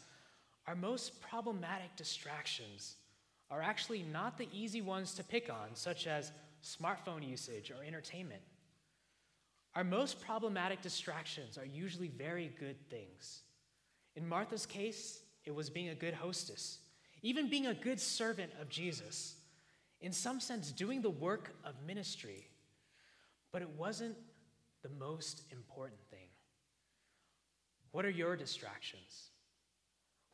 our 0.67 0.77
most 0.77 1.21
problematic 1.21 1.95
distractions 1.97 2.97
are 3.51 3.63
actually 3.63 4.03
not 4.03 4.39
the 4.39 4.49
easy 4.53 4.81
ones 4.81 5.15
to 5.15 5.25
pick 5.25 5.51
on, 5.51 5.75
such 5.75 6.07
as 6.07 6.33
smartphone 6.63 7.29
usage 7.29 7.71
or 7.71 7.85
entertainment. 7.85 8.41
Our 9.75 9.85
most 9.85 10.21
problematic 10.21 10.83
distractions 10.83 11.57
are 11.57 11.65
usually 11.65 12.09
very 12.09 12.53
good 12.59 12.77
things. 12.91 13.41
In 14.17 14.29
Martha's 14.29 14.67
case, 14.67 15.21
it 15.45 15.55
was 15.55 15.71
being 15.71 15.89
a 15.89 15.95
good 15.95 16.15
hostess, 16.15 16.79
even 17.23 17.49
being 17.49 17.67
a 17.67 17.75
good 17.75 17.99
servant 17.99 18.53
of 18.61 18.69
Jesus, 18.69 19.37
in 20.01 20.13
some 20.13 20.41
sense, 20.41 20.73
doing 20.73 21.01
the 21.01 21.11
work 21.11 21.55
of 21.65 21.75
ministry. 21.87 22.47
But 23.51 23.63
it 23.63 23.71
wasn't 23.79 24.17
the 24.83 24.91
most 24.99 25.43
important 25.51 26.01
thing. 26.11 26.29
What 27.93 28.05
are 28.05 28.11
your 28.11 28.37
distractions? 28.37 29.29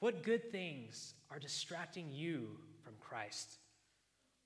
What 0.00 0.23
good 0.23 0.50
things 0.50 1.14
are 1.30 1.38
distracting 1.38 2.11
you 2.11 2.59
from 2.83 2.95
Christ? 3.00 3.59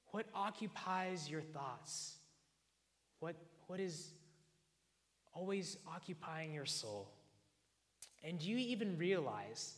What 0.06 0.26
occupies 0.34 1.30
your 1.30 1.40
thoughts? 1.40 2.16
What, 3.20 3.36
what 3.66 3.80
is 3.80 4.12
always 5.34 5.76
occupying 5.86 6.52
your 6.52 6.66
soul? 6.66 7.08
And 8.22 8.38
do 8.38 8.48
you 8.48 8.58
even 8.58 8.98
realize 8.98 9.74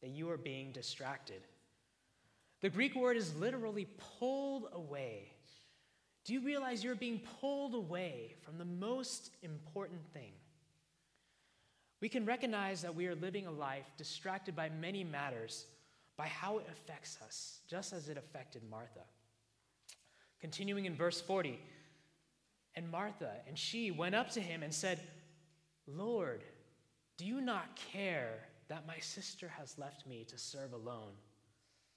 that 0.00 0.10
you 0.10 0.30
are 0.30 0.36
being 0.36 0.72
distracted? 0.72 1.42
The 2.60 2.70
Greek 2.70 2.94
word 2.94 3.16
is 3.16 3.34
literally 3.36 3.88
pulled 4.18 4.68
away. 4.72 5.32
Do 6.24 6.34
you 6.34 6.40
realize 6.40 6.84
you're 6.84 6.94
being 6.94 7.20
pulled 7.40 7.74
away 7.74 8.34
from 8.42 8.58
the 8.58 8.64
most 8.64 9.30
important 9.42 10.00
thing? 10.12 10.32
We 12.00 12.08
can 12.08 12.24
recognize 12.24 12.82
that 12.82 12.94
we 12.94 13.06
are 13.06 13.14
living 13.14 13.46
a 13.46 13.50
life 13.50 13.90
distracted 13.96 14.54
by 14.56 14.68
many 14.68 15.04
matters 15.04 15.66
by 16.16 16.26
how 16.26 16.58
it 16.58 16.66
affects 16.70 17.18
us, 17.24 17.60
just 17.68 17.92
as 17.92 18.08
it 18.08 18.18
affected 18.18 18.62
Martha. 18.70 19.00
Continuing 20.40 20.84
in 20.84 20.94
verse 20.94 21.20
40, 21.20 21.58
and 22.74 22.90
Martha 22.90 23.32
and 23.46 23.58
she 23.58 23.90
went 23.90 24.14
up 24.14 24.30
to 24.30 24.40
him 24.40 24.62
and 24.62 24.72
said, 24.72 25.00
Lord, 25.86 26.44
do 27.16 27.26
you 27.26 27.40
not 27.40 27.76
care 27.92 28.48
that 28.68 28.86
my 28.86 28.98
sister 28.98 29.48
has 29.58 29.78
left 29.78 30.06
me 30.06 30.24
to 30.28 30.38
serve 30.38 30.72
alone? 30.72 31.12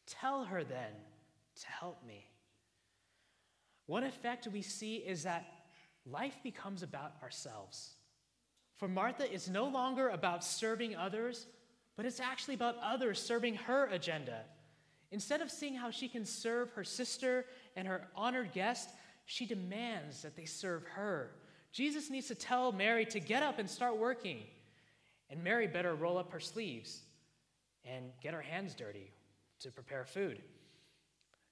Tell 0.08 0.44
her 0.44 0.64
then 0.64 0.92
to 1.62 1.68
help 1.68 2.06
me. 2.06 2.26
One 3.86 4.04
effect 4.04 4.48
we 4.48 4.62
see 4.62 4.96
is 4.96 5.24
that 5.24 5.46
life 6.06 6.36
becomes 6.44 6.84
about 6.84 7.14
ourselves. 7.22 7.96
For 8.78 8.88
Martha, 8.88 9.32
it's 9.32 9.50
no 9.50 9.66
longer 9.66 10.10
about 10.10 10.44
serving 10.44 10.96
others, 10.96 11.48
but 11.96 12.06
it's 12.06 12.20
actually 12.20 12.56
about 12.56 12.78
others 12.82 13.22
serving 13.22 13.56
her 13.56 13.86
agenda. 13.88 14.42
Instead 15.12 15.42
of 15.42 15.52
seeing 15.52 15.76
how 15.76 15.92
she 15.92 16.08
can 16.08 16.26
serve 16.26 16.72
her 16.72 16.84
sister 16.84 17.46
and 17.76 17.88
her 17.88 18.08
honored 18.16 18.52
guest, 18.52 18.90
she 19.26 19.46
demands 19.46 20.22
that 20.22 20.36
they 20.36 20.46
serve 20.46 20.84
her. 20.86 21.32
Jesus 21.72 22.10
needs 22.10 22.28
to 22.28 22.36
tell 22.36 22.72
Mary 22.72 23.06
to 23.06 23.20
get 23.20 23.44
up 23.44 23.60
and 23.60 23.70
start 23.70 23.98
working. 23.98 24.40
And 25.30 25.44
Mary 25.44 25.68
better 25.68 25.96
roll 25.96 26.18
up 26.18 26.32
her 26.32 26.40
sleeves 26.40 27.02
and 27.86 28.12
get 28.22 28.34
her 28.34 28.42
hands 28.42 28.76
dirty 28.76 29.12
to 29.60 29.72
prepare 29.72 30.06
food. 30.06 30.42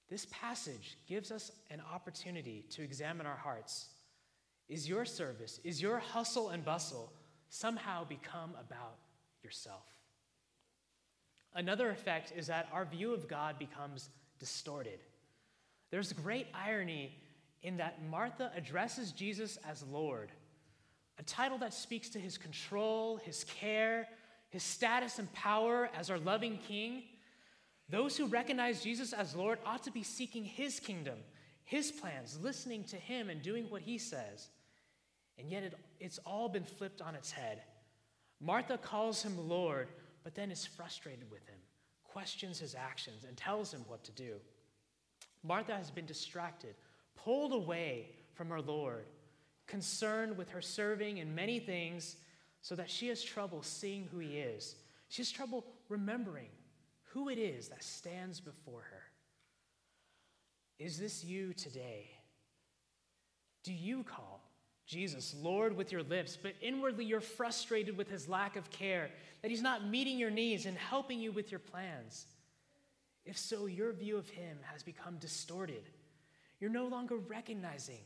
This 0.09 0.27
passage 0.29 0.97
gives 1.07 1.31
us 1.31 1.51
an 1.69 1.81
opportunity 1.93 2.65
to 2.71 2.83
examine 2.83 3.25
our 3.25 3.37
hearts. 3.37 3.89
Is 4.67 4.87
your 4.87 5.05
service, 5.05 5.59
is 5.63 5.81
your 5.81 5.99
hustle 5.99 6.49
and 6.49 6.63
bustle 6.63 7.11
somehow 7.49 8.03
become 8.05 8.51
about 8.59 8.97
yourself. 9.43 9.85
Another 11.53 11.89
effect 11.89 12.31
is 12.35 12.47
that 12.47 12.69
our 12.71 12.85
view 12.85 13.13
of 13.13 13.27
God 13.27 13.59
becomes 13.59 14.09
distorted. 14.39 14.99
There's 15.89 16.13
great 16.13 16.47
irony 16.53 17.17
in 17.63 17.77
that 17.77 18.03
Martha 18.09 18.51
addresses 18.55 19.11
Jesus 19.11 19.57
as 19.67 19.83
Lord, 19.83 20.31
a 21.19 21.23
title 21.23 21.57
that 21.59 21.73
speaks 21.73 22.09
to 22.09 22.19
his 22.19 22.37
control, 22.37 23.17
his 23.17 23.43
care, 23.43 24.07
his 24.49 24.63
status 24.63 25.19
and 25.19 25.31
power 25.33 25.89
as 25.95 26.09
our 26.09 26.19
loving 26.19 26.59
king. 26.67 27.03
Those 27.89 28.17
who 28.17 28.27
recognize 28.27 28.83
Jesus 28.83 29.13
as 29.13 29.35
Lord 29.35 29.59
ought 29.65 29.83
to 29.83 29.91
be 29.91 30.03
seeking 30.03 30.43
his 30.43 30.79
kingdom, 30.79 31.19
his 31.63 31.91
plans, 31.91 32.37
listening 32.41 32.83
to 32.85 32.95
him 32.95 33.29
and 33.29 33.41
doing 33.41 33.65
what 33.69 33.81
he 33.81 33.97
says. 33.97 34.49
And 35.37 35.49
yet 35.49 35.63
it, 35.63 35.73
it's 35.99 36.19
all 36.25 36.49
been 36.49 36.63
flipped 36.63 37.01
on 37.01 37.15
its 37.15 37.31
head. 37.31 37.61
Martha 38.39 38.77
calls 38.77 39.21
him 39.21 39.47
Lord, 39.47 39.89
but 40.23 40.35
then 40.35 40.51
is 40.51 40.65
frustrated 40.65 41.29
with 41.29 41.45
him, 41.47 41.59
questions 42.03 42.59
his 42.59 42.75
actions, 42.75 43.23
and 43.27 43.37
tells 43.37 43.73
him 43.73 43.85
what 43.87 44.03
to 44.05 44.11
do. 44.11 44.33
Martha 45.43 45.75
has 45.75 45.91
been 45.91 46.05
distracted, 46.05 46.75
pulled 47.15 47.53
away 47.53 48.09
from 48.33 48.49
her 48.49 48.61
Lord, 48.61 49.05
concerned 49.67 50.37
with 50.37 50.49
her 50.49 50.61
serving 50.61 51.17
in 51.17 51.35
many 51.35 51.59
things, 51.59 52.15
so 52.61 52.75
that 52.75 52.89
she 52.89 53.07
has 53.07 53.23
trouble 53.23 53.63
seeing 53.63 54.07
who 54.11 54.19
he 54.19 54.37
is. 54.37 54.75
She 55.09 55.21
has 55.21 55.31
trouble 55.31 55.65
remembering 55.89 56.49
who 57.03 57.29
it 57.29 57.37
is 57.37 57.69
that 57.69 57.83
stands 57.83 58.39
before 58.39 58.81
her. 58.81 59.03
Is 60.79 60.97
this 60.97 61.23
you 61.23 61.53
today? 61.53 62.09
Do 63.63 63.73
you 63.73 64.03
call 64.03 64.41
Jesus, 64.91 65.33
Lord, 65.41 65.77
with 65.77 65.91
your 65.93 66.03
lips, 66.03 66.37
but 66.41 66.53
inwardly 66.61 67.05
you're 67.05 67.21
frustrated 67.21 67.95
with 67.95 68.09
his 68.09 68.27
lack 68.27 68.57
of 68.57 68.69
care, 68.71 69.09
that 69.41 69.49
he's 69.49 69.61
not 69.61 69.87
meeting 69.87 70.17
your 70.17 70.29
needs 70.29 70.65
and 70.65 70.77
helping 70.77 71.17
you 71.17 71.31
with 71.31 71.49
your 71.49 71.59
plans. 71.59 72.25
If 73.25 73.37
so, 73.37 73.67
your 73.67 73.93
view 73.93 74.17
of 74.17 74.29
him 74.29 74.57
has 74.63 74.83
become 74.83 75.15
distorted. 75.17 75.83
You're 76.61 76.69
no 76.69 76.85
longer 76.85 77.17
recognizing 77.17 78.03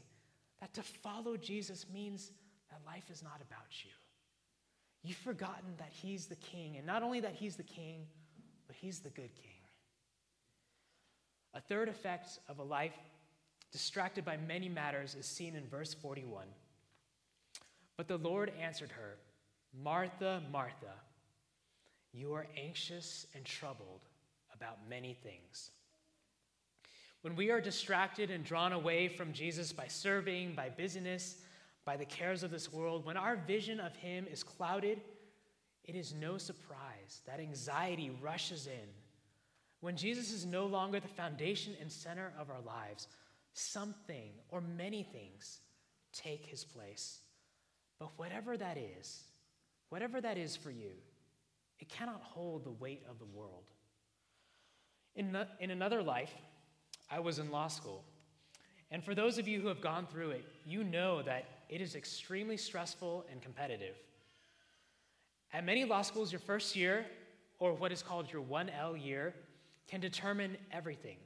that 0.62 0.74
to 0.76 0.82
follow 0.82 1.36
Jesus 1.36 1.86
means 1.94 2.32
that 2.72 2.80
life 2.88 3.12
is 3.12 3.22
not 3.22 3.42
about 3.48 3.84
you. 3.84 3.92
You've 5.04 5.18
forgotten 5.18 5.76
that 5.78 5.92
he's 5.92 6.26
the 6.26 6.38
king, 6.38 6.78
and 6.78 6.88
not 6.88 7.04
only 7.04 7.20
that 7.20 7.34
he's 7.34 7.58
the 7.58 7.64
king, 7.64 8.08
but 8.66 8.76
he's 8.78 9.00
the 9.00 9.10
good 9.10 9.36
king. 9.36 9.52
A 11.54 11.60
third 11.60 11.90
effect 11.90 12.40
of 12.50 12.60
a 12.60 12.64
life 12.64 12.96
distracted 13.72 14.24
by 14.24 14.38
many 14.38 14.70
matters 14.70 15.16
is 15.16 15.26
seen 15.26 15.56
in 15.56 15.68
verse 15.68 15.94
41. 15.94 16.48
But 17.98 18.08
the 18.08 18.18
Lord 18.18 18.52
answered 18.60 18.92
her, 18.94 19.18
Martha, 19.84 20.42
Martha, 20.52 20.94
you 22.14 22.34
are 22.34 22.48
anxious 22.58 23.28
and 23.36 23.44
troubled 23.44 24.02
about 24.54 24.78
many 24.90 25.14
things. 25.14 25.72
When 27.26 27.36
we 27.36 27.50
are 27.50 27.60
distracted 27.60 28.30
and 28.30 28.44
drawn 28.44 28.72
away 28.72 29.08
from 29.08 29.34
Jesus 29.34 29.74
by 29.74 29.88
serving, 29.88 30.54
by 30.54 30.70
busyness, 30.70 31.38
by 31.84 31.98
the 31.98 32.06
cares 32.06 32.44
of 32.44 32.52
this 32.52 32.72
world, 32.72 33.04
when 33.04 33.18
our 33.18 33.36
vision 33.36 33.80
of 33.80 33.96
Him 33.96 34.28
is 34.32 34.44
clouded, 34.44 35.02
it 35.86 35.96
is 35.96 36.14
no 36.14 36.38
surprise 36.38 37.24
that 37.26 37.40
anxiety 37.40 38.12
rushes 38.22 38.68
in. 38.68 38.90
When 39.82 39.98
Jesus 39.98 40.32
is 40.32 40.46
no 40.46 40.68
longer 40.68 41.00
the 41.00 41.08
foundation 41.08 41.74
and 41.82 41.92
center 41.92 42.32
of 42.40 42.52
our 42.52 42.62
lives, 42.62 43.08
something 43.54 44.30
or 44.50 44.62
many 44.62 45.02
things 45.02 45.62
take 46.14 46.46
his 46.46 46.64
place. 46.64 47.22
But 47.98 48.10
whatever 48.18 48.56
that 48.56 48.78
is, 48.78 49.24
whatever 49.90 50.22
that 50.22 50.38
is 50.38 50.56
for 50.56 50.70
you, 50.70 50.92
it 51.80 51.90
cannot 51.90 52.22
hold 52.22 52.66
the 52.66 52.72
weight 52.72 53.02
of 53.10 53.18
the 53.18 53.26
world. 53.26 53.72
In, 55.16 55.36
in 55.60 55.72
another 55.72 56.04
life, 56.04 56.32
I 57.10 57.20
was 57.20 57.40
in 57.40 57.52
law 57.52 57.68
school. 57.68 58.04
And 58.92 59.04
for 59.04 59.16
those 59.16 59.38
of 59.38 59.48
you 59.48 59.62
who 59.62 59.68
have 59.68 59.82
gone 59.82 60.08
through 60.08 60.32
it, 60.32 60.46
you 60.66 60.84
know 60.84 61.22
that 61.24 61.46
it 61.70 61.82
is 61.82 61.96
extremely 61.96 62.58
stressful 62.58 63.26
and 63.32 63.42
competitive. 63.42 63.96
At 65.54 65.66
many 65.66 65.86
law 65.86 66.02
schools, 66.02 66.32
your 66.32 66.40
first 66.40 66.76
year, 66.76 67.06
or 67.60 67.74
what 67.74 67.92
is 67.92 68.02
called 68.02 68.32
your 68.32 68.44
1L 68.44 69.04
year, 69.04 69.34
can 69.88 70.00
determine 70.00 70.58
everything. 70.72 71.18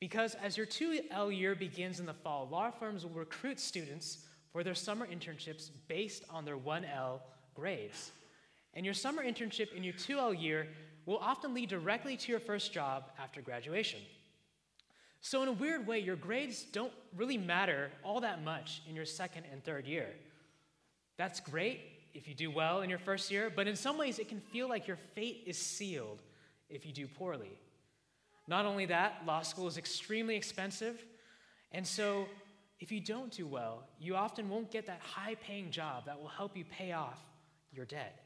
Because 0.00 0.34
as 0.36 0.56
your 0.56 0.66
2L 0.66 1.36
year 1.36 1.54
begins 1.54 1.98
in 2.00 2.06
the 2.06 2.14
fall, 2.14 2.48
law 2.50 2.70
firms 2.70 3.04
will 3.04 3.12
recruit 3.12 3.58
students 3.58 4.18
for 4.52 4.62
their 4.62 4.74
summer 4.74 5.06
internships 5.06 5.70
based 5.88 6.24
on 6.30 6.44
their 6.44 6.56
1L 6.56 7.20
grades. 7.54 8.12
And 8.74 8.84
your 8.84 8.94
summer 8.94 9.24
internship 9.24 9.72
in 9.72 9.82
your 9.82 9.94
2L 9.94 10.40
year 10.40 10.68
will 11.04 11.18
often 11.18 11.52
lead 11.54 11.68
directly 11.68 12.16
to 12.16 12.30
your 12.30 12.40
first 12.40 12.72
job 12.72 13.10
after 13.18 13.40
graduation. 13.40 14.00
So, 15.20 15.42
in 15.42 15.48
a 15.48 15.52
weird 15.52 15.86
way, 15.86 15.98
your 15.98 16.16
grades 16.16 16.62
don't 16.62 16.92
really 17.16 17.36
matter 17.36 17.90
all 18.04 18.20
that 18.20 18.44
much 18.44 18.82
in 18.88 18.94
your 18.94 19.04
second 19.04 19.44
and 19.52 19.62
third 19.64 19.86
year. 19.86 20.08
That's 21.16 21.40
great 21.40 21.80
if 22.14 22.28
you 22.28 22.34
do 22.34 22.50
well 22.50 22.82
in 22.82 22.90
your 22.90 22.98
first 22.98 23.30
year, 23.30 23.52
but 23.54 23.66
in 23.66 23.76
some 23.76 23.98
ways, 23.98 24.18
it 24.18 24.28
can 24.28 24.40
feel 24.40 24.68
like 24.68 24.86
your 24.86 24.98
fate 25.14 25.42
is 25.46 25.58
sealed 25.58 26.22
if 26.70 26.86
you 26.86 26.92
do 26.92 27.06
poorly. 27.06 27.58
Not 28.46 28.64
only 28.64 28.86
that, 28.86 29.22
law 29.26 29.42
school 29.42 29.66
is 29.66 29.76
extremely 29.76 30.36
expensive, 30.36 31.04
and 31.72 31.86
so 31.86 32.26
if 32.80 32.92
you 32.92 33.00
don't 33.00 33.30
do 33.30 33.46
well, 33.46 33.84
you 34.00 34.14
often 34.14 34.48
won't 34.48 34.70
get 34.70 34.86
that 34.86 35.00
high 35.00 35.34
paying 35.34 35.70
job 35.70 36.06
that 36.06 36.18
will 36.18 36.28
help 36.28 36.56
you 36.56 36.64
pay 36.64 36.92
off 36.92 37.20
your 37.72 37.84
debt. 37.84 38.24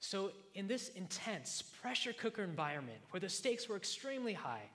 So, 0.00 0.32
in 0.54 0.66
this 0.66 0.88
intense 0.96 1.62
pressure 1.80 2.12
cooker 2.12 2.42
environment 2.42 2.98
where 3.10 3.20
the 3.20 3.28
stakes 3.28 3.68
were 3.68 3.76
extremely 3.76 4.32
high, 4.32 4.68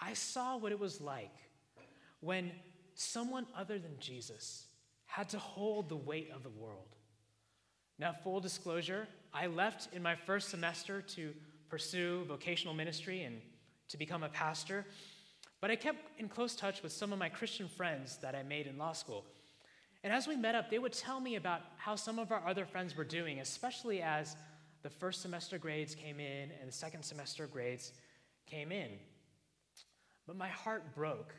I 0.00 0.14
saw 0.14 0.56
what 0.56 0.72
it 0.72 0.78
was 0.78 1.00
like 1.00 1.34
when 2.20 2.52
someone 2.94 3.46
other 3.56 3.78
than 3.78 3.98
Jesus 3.98 4.66
had 5.06 5.28
to 5.30 5.38
hold 5.38 5.88
the 5.88 5.96
weight 5.96 6.30
of 6.34 6.42
the 6.42 6.50
world. 6.50 6.96
Now, 7.98 8.14
full 8.22 8.40
disclosure, 8.40 9.08
I 9.32 9.46
left 9.46 9.94
in 9.94 10.02
my 10.02 10.14
first 10.14 10.50
semester 10.50 11.00
to 11.02 11.32
pursue 11.68 12.24
vocational 12.26 12.74
ministry 12.74 13.22
and 13.22 13.40
to 13.88 13.96
become 13.96 14.22
a 14.22 14.28
pastor, 14.28 14.84
but 15.60 15.70
I 15.70 15.76
kept 15.76 16.20
in 16.20 16.28
close 16.28 16.54
touch 16.54 16.82
with 16.82 16.92
some 16.92 17.12
of 17.12 17.18
my 17.18 17.28
Christian 17.28 17.68
friends 17.68 18.18
that 18.18 18.34
I 18.34 18.42
made 18.42 18.66
in 18.66 18.76
law 18.76 18.92
school. 18.92 19.24
And 20.04 20.12
as 20.12 20.28
we 20.28 20.36
met 20.36 20.54
up, 20.54 20.70
they 20.70 20.78
would 20.78 20.92
tell 20.92 21.20
me 21.20 21.36
about 21.36 21.62
how 21.78 21.96
some 21.96 22.18
of 22.18 22.30
our 22.30 22.46
other 22.46 22.66
friends 22.66 22.96
were 22.96 23.04
doing, 23.04 23.40
especially 23.40 24.02
as 24.02 24.36
the 24.82 24.90
first 24.90 25.22
semester 25.22 25.58
grades 25.58 25.94
came 25.94 26.20
in 26.20 26.50
and 26.60 26.68
the 26.68 26.72
second 26.72 27.02
semester 27.02 27.46
grades 27.46 27.92
came 28.46 28.70
in. 28.70 28.90
But 30.26 30.36
my 30.36 30.48
heart 30.48 30.94
broke 30.94 31.34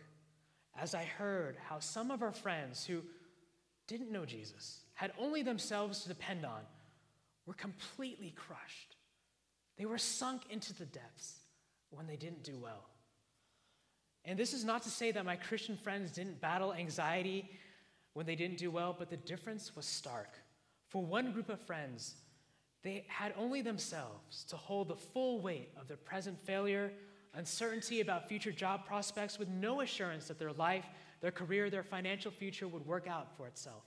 as 0.79 0.93
I 0.93 1.03
heard 1.03 1.57
how 1.67 1.79
some 1.79 2.11
of 2.11 2.21
our 2.21 2.31
friends 2.31 2.85
who 2.85 3.01
didn't 3.87 4.11
know 4.11 4.25
Jesus, 4.25 4.81
had 4.93 5.11
only 5.17 5.41
themselves 5.41 6.01
to 6.01 6.09
depend 6.09 6.45
on, 6.45 6.61
were 7.45 7.53
completely 7.53 8.33
crushed. 8.35 8.95
They 9.77 9.85
were 9.85 9.97
sunk 9.97 10.43
into 10.49 10.73
the 10.73 10.85
depths 10.85 11.39
when 11.89 12.05
they 12.05 12.17
didn't 12.17 12.43
do 12.43 12.57
well. 12.61 12.85
And 14.25 14.37
this 14.37 14.53
is 14.53 14.65
not 14.65 14.83
to 14.83 14.89
say 14.89 15.11
that 15.11 15.25
my 15.25 15.37
Christian 15.37 15.77
friends 15.77 16.11
didn't 16.11 16.41
battle 16.41 16.73
anxiety 16.73 17.49
when 18.13 18.25
they 18.25 18.35
didn't 18.35 18.57
do 18.57 18.69
well, 18.69 18.95
but 18.97 19.09
the 19.09 19.17
difference 19.17 19.75
was 19.75 19.85
stark. 19.85 20.33
For 20.89 21.01
one 21.01 21.31
group 21.31 21.49
of 21.49 21.61
friends, 21.61 22.15
they 22.83 23.05
had 23.07 23.33
only 23.37 23.61
themselves 23.61 24.43
to 24.49 24.57
hold 24.57 24.89
the 24.89 24.95
full 24.95 25.39
weight 25.39 25.69
of 25.79 25.87
their 25.87 25.97
present 25.97 26.39
failure 26.39 26.91
uncertainty 27.35 28.01
about 28.01 28.27
future 28.27 28.51
job 28.51 28.85
prospects 28.85 29.37
with 29.37 29.47
no 29.49 29.81
assurance 29.81 30.27
that 30.27 30.39
their 30.39 30.53
life, 30.53 30.85
their 31.21 31.31
career, 31.31 31.69
their 31.69 31.83
financial 31.83 32.31
future 32.31 32.67
would 32.67 32.85
work 32.85 33.07
out 33.07 33.35
for 33.37 33.47
itself. 33.47 33.83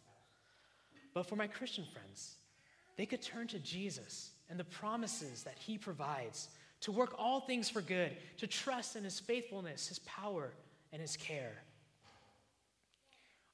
But 1.14 1.28
for 1.28 1.36
my 1.36 1.46
Christian 1.46 1.84
friends, 1.92 2.36
they 2.96 3.06
could 3.06 3.22
turn 3.22 3.46
to 3.48 3.58
Jesus 3.58 4.30
and 4.48 4.58
the 4.58 4.64
promises 4.64 5.42
that 5.42 5.58
he 5.58 5.78
provides 5.78 6.48
to 6.82 6.92
work 6.92 7.14
all 7.18 7.40
things 7.40 7.68
for 7.68 7.82
good, 7.82 8.16
to 8.38 8.46
trust 8.46 8.96
in 8.96 9.04
his 9.04 9.20
faithfulness, 9.20 9.88
his 9.88 9.98
power, 10.00 10.52
and 10.92 11.00
his 11.00 11.16
care. 11.16 11.62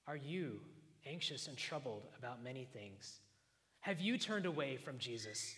Are 0.07 0.17
you 0.17 0.61
anxious 1.05 1.49
and 1.49 1.57
troubled 1.57 2.07
about 2.19 2.43
many 2.43 2.65
things? 2.65 3.19
Have 3.81 4.01
you 4.01 4.19
turned 4.19 4.47
away 4.47 4.77
from 4.77 4.99
Jesus? 4.99 5.55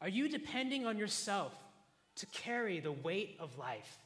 Are 0.00 0.08
you 0.08 0.28
depending 0.28 0.86
on 0.86 0.98
yourself 0.98 1.52
to 2.16 2.26
carry 2.26 2.80
the 2.80 2.92
weight 2.92 3.36
of 3.38 3.58
life? 3.58 3.98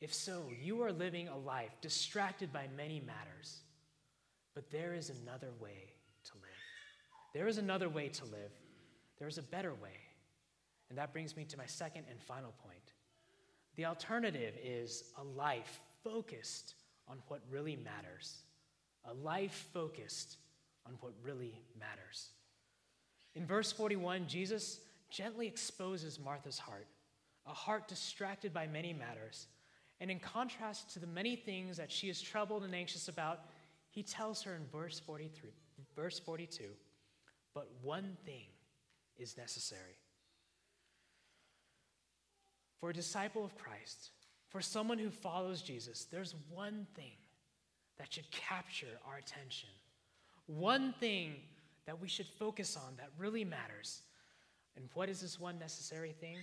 If 0.00 0.12
so, 0.12 0.44
you 0.62 0.82
are 0.82 0.92
living 0.92 1.28
a 1.28 1.36
life 1.36 1.70
distracted 1.80 2.52
by 2.52 2.66
many 2.76 3.00
matters. 3.00 3.60
But 4.54 4.70
there 4.70 4.94
is 4.94 5.10
another 5.10 5.50
way 5.60 5.92
to 6.24 6.32
live. 6.34 6.50
There 7.32 7.48
is 7.48 7.58
another 7.58 7.88
way 7.88 8.08
to 8.08 8.24
live. 8.24 8.52
There 9.18 9.28
is 9.28 9.38
a 9.38 9.42
better 9.42 9.72
way. 9.74 9.98
And 10.88 10.98
that 10.98 11.12
brings 11.12 11.36
me 11.36 11.44
to 11.44 11.58
my 11.58 11.66
second 11.66 12.04
and 12.10 12.20
final 12.20 12.52
point. 12.62 12.92
The 13.76 13.86
alternative 13.86 14.54
is 14.62 15.04
a 15.18 15.24
life 15.24 15.80
focused 16.04 16.74
on 17.08 17.18
what 17.28 17.40
really 17.50 17.76
matters. 17.76 18.42
A 19.06 19.14
life 19.14 19.68
focused 19.72 20.36
on 20.86 20.94
what 21.00 21.12
really 21.22 21.60
matters. 21.78 22.28
In 23.34 23.46
verse 23.46 23.72
41, 23.72 24.26
Jesus 24.28 24.80
gently 25.14 25.46
exposes 25.46 26.18
Martha's 26.18 26.58
heart, 26.58 26.88
a 27.46 27.52
heart 27.52 27.86
distracted 27.86 28.52
by 28.52 28.66
many 28.66 28.92
matters. 28.92 29.46
And 30.00 30.10
in 30.10 30.18
contrast 30.18 30.92
to 30.94 30.98
the 30.98 31.06
many 31.06 31.36
things 31.36 31.76
that 31.76 31.92
she 31.92 32.08
is 32.08 32.20
troubled 32.20 32.64
and 32.64 32.74
anxious 32.74 33.08
about, 33.08 33.40
he 33.90 34.02
tells 34.02 34.42
her 34.42 34.54
in 34.54 34.66
verse 34.72 34.98
43, 34.98 35.50
verse 35.94 36.18
42, 36.18 36.64
but 37.54 37.68
one 37.80 38.16
thing 38.26 38.46
is 39.16 39.36
necessary. 39.36 39.98
For 42.80 42.90
a 42.90 42.94
disciple 42.94 43.44
of 43.44 43.56
Christ, 43.56 44.10
for 44.50 44.60
someone 44.60 44.98
who 44.98 45.10
follows 45.10 45.62
Jesus, 45.62 46.06
there's 46.10 46.34
one 46.50 46.86
thing 46.96 47.16
that 47.98 48.12
should 48.12 48.30
capture 48.32 48.98
our 49.06 49.16
attention. 49.18 49.70
One 50.46 50.92
thing 50.98 51.36
that 51.86 52.00
we 52.00 52.08
should 52.08 52.26
focus 52.26 52.76
on 52.76 52.96
that 52.96 53.10
really 53.16 53.44
matters. 53.44 54.02
And 54.76 54.88
what 54.94 55.08
is 55.08 55.20
this 55.20 55.38
one 55.38 55.58
necessary 55.58 56.12
thing? 56.12 56.36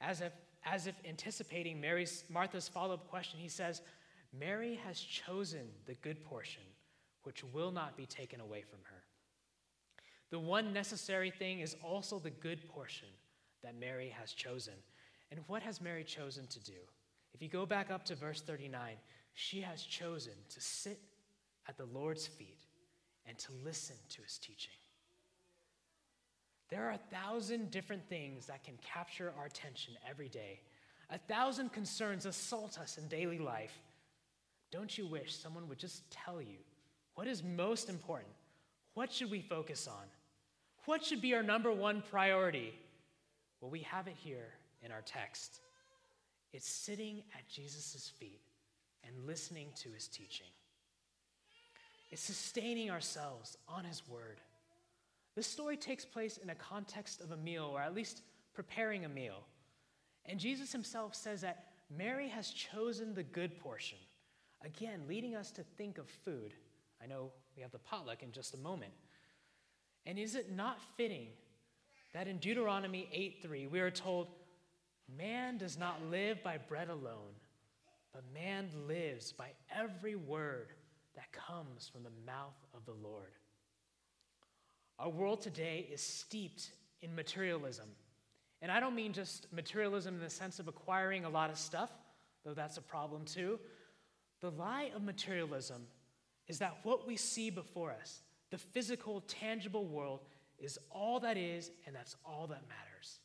As 0.00 0.20
if, 0.20 0.32
as 0.64 0.86
if 0.86 0.94
anticipating 1.08 1.80
Mary's, 1.80 2.24
Martha's 2.28 2.68
follow 2.68 2.94
up 2.94 3.08
question, 3.08 3.38
he 3.40 3.48
says, 3.48 3.82
Mary 4.38 4.78
has 4.86 4.98
chosen 4.98 5.68
the 5.86 5.94
good 5.94 6.24
portion, 6.24 6.62
which 7.22 7.44
will 7.44 7.70
not 7.70 7.96
be 7.96 8.06
taken 8.06 8.40
away 8.40 8.62
from 8.62 8.80
her. 8.84 9.02
The 10.30 10.38
one 10.38 10.72
necessary 10.72 11.30
thing 11.30 11.60
is 11.60 11.76
also 11.82 12.18
the 12.18 12.30
good 12.30 12.68
portion 12.68 13.08
that 13.62 13.78
Mary 13.78 14.08
has 14.18 14.32
chosen. 14.32 14.74
And 15.30 15.40
what 15.46 15.62
has 15.62 15.80
Mary 15.80 16.04
chosen 16.04 16.46
to 16.48 16.60
do? 16.64 16.72
If 17.32 17.42
you 17.42 17.48
go 17.48 17.66
back 17.66 17.90
up 17.90 18.04
to 18.06 18.14
verse 18.14 18.40
39, 18.40 18.96
she 19.34 19.60
has 19.60 19.82
chosen 19.82 20.34
to 20.50 20.60
sit 20.60 21.00
at 21.68 21.76
the 21.76 21.86
Lord's 21.86 22.26
feet 22.26 22.66
and 23.26 23.38
to 23.38 23.52
listen 23.64 23.96
to 24.10 24.22
his 24.22 24.38
teaching. 24.38 24.74
There 26.70 26.86
are 26.88 26.92
a 26.92 27.14
thousand 27.14 27.70
different 27.70 28.08
things 28.08 28.46
that 28.46 28.64
can 28.64 28.74
capture 28.82 29.32
our 29.38 29.46
attention 29.46 29.94
every 30.08 30.28
day. 30.28 30.60
A 31.10 31.18
thousand 31.18 31.72
concerns 31.72 32.26
assault 32.26 32.78
us 32.78 32.98
in 32.98 33.06
daily 33.08 33.38
life. 33.38 33.78
Don't 34.70 34.96
you 34.96 35.06
wish 35.06 35.36
someone 35.36 35.68
would 35.68 35.78
just 35.78 36.10
tell 36.10 36.40
you 36.40 36.58
what 37.14 37.28
is 37.28 37.44
most 37.44 37.88
important? 37.88 38.32
What 38.94 39.12
should 39.12 39.30
we 39.30 39.40
focus 39.40 39.86
on? 39.86 40.04
What 40.86 41.04
should 41.04 41.20
be 41.20 41.34
our 41.34 41.42
number 41.42 41.72
one 41.72 42.02
priority? 42.10 42.74
Well, 43.60 43.70
we 43.70 43.80
have 43.80 44.08
it 44.08 44.16
here 44.16 44.48
in 44.82 44.90
our 44.90 45.02
text. 45.02 45.60
It's 46.52 46.68
sitting 46.68 47.22
at 47.36 47.48
Jesus' 47.48 48.12
feet 48.18 48.40
and 49.06 49.26
listening 49.26 49.68
to 49.76 49.90
his 49.90 50.08
teaching. 50.08 50.46
It's 52.10 52.22
sustaining 52.22 52.90
ourselves 52.90 53.56
on 53.68 53.84
his 53.84 54.02
word. 54.08 54.40
This 55.34 55.46
story 55.46 55.76
takes 55.76 56.04
place 56.04 56.36
in 56.36 56.50
a 56.50 56.54
context 56.54 57.20
of 57.20 57.32
a 57.32 57.36
meal, 57.36 57.70
or 57.72 57.80
at 57.80 57.94
least 57.94 58.22
preparing 58.54 59.04
a 59.04 59.08
meal. 59.08 59.42
And 60.26 60.38
Jesus 60.38 60.72
himself 60.72 61.14
says 61.14 61.40
that 61.40 61.66
Mary 61.90 62.28
has 62.28 62.50
chosen 62.50 63.14
the 63.14 63.22
good 63.22 63.58
portion, 63.58 63.98
again, 64.64 65.02
leading 65.08 65.34
us 65.34 65.50
to 65.52 65.62
think 65.62 65.98
of 65.98 66.08
food. 66.08 66.54
I 67.02 67.06
know 67.06 67.32
we 67.56 67.62
have 67.62 67.72
the 67.72 67.78
potluck 67.78 68.22
in 68.22 68.32
just 68.32 68.54
a 68.54 68.58
moment. 68.58 68.92
And 70.06 70.18
is 70.18 70.34
it 70.34 70.52
not 70.52 70.80
fitting 70.96 71.28
that 72.12 72.28
in 72.28 72.38
Deuteronomy 72.38 73.08
8:3 73.12 73.66
we 73.66 73.80
are 73.80 73.90
told 73.90 74.28
man 75.08 75.58
does 75.58 75.76
not 75.76 76.02
live 76.04 76.42
by 76.42 76.58
bread 76.58 76.88
alone, 76.88 77.34
but 78.12 78.22
man 78.32 78.70
lives 78.86 79.32
by 79.32 79.52
every 79.70 80.14
word 80.14 80.72
that 81.14 81.30
comes 81.32 81.88
from 81.88 82.02
the 82.02 82.10
mouth 82.24 82.66
of 82.72 82.84
the 82.86 82.94
Lord. 82.94 83.32
Our 84.98 85.08
world 85.08 85.40
today 85.40 85.86
is 85.90 86.00
steeped 86.00 86.70
in 87.02 87.14
materialism. 87.14 87.88
And 88.62 88.70
I 88.72 88.80
don't 88.80 88.94
mean 88.94 89.12
just 89.12 89.52
materialism 89.52 90.14
in 90.14 90.20
the 90.20 90.30
sense 90.30 90.58
of 90.58 90.68
acquiring 90.68 91.24
a 91.24 91.28
lot 91.28 91.50
of 91.50 91.58
stuff, 91.58 91.90
though 92.44 92.54
that's 92.54 92.76
a 92.76 92.82
problem 92.82 93.24
too. 93.24 93.58
The 94.40 94.50
lie 94.50 94.90
of 94.94 95.02
materialism 95.02 95.86
is 96.48 96.58
that 96.58 96.78
what 96.82 97.06
we 97.06 97.16
see 97.16 97.50
before 97.50 97.92
us, 97.92 98.22
the 98.50 98.58
physical, 98.58 99.22
tangible 99.22 99.84
world, 99.84 100.20
is 100.58 100.78
all 100.90 101.20
that 101.20 101.36
is, 101.36 101.70
and 101.86 101.94
that's 101.94 102.16
all 102.24 102.46
that 102.46 102.62
matters. 102.68 103.18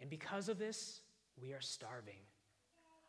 And 0.00 0.08
because 0.08 0.48
of 0.48 0.58
this, 0.58 1.00
we 1.40 1.52
are 1.52 1.60
starving. 1.60 2.14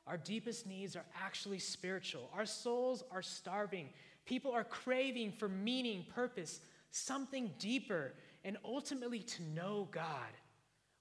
Our 0.07 0.17
deepest 0.17 0.67
needs 0.67 0.95
are 0.95 1.05
actually 1.23 1.59
spiritual. 1.59 2.29
Our 2.35 2.45
souls 2.45 3.03
are 3.11 3.21
starving. 3.21 3.89
People 4.25 4.51
are 4.51 4.63
craving 4.63 5.31
for 5.31 5.47
meaning, 5.47 6.05
purpose, 6.13 6.59
something 6.91 7.51
deeper, 7.57 8.13
and 8.43 8.57
ultimately 8.63 9.19
to 9.19 9.43
know 9.43 9.87
God, 9.91 10.31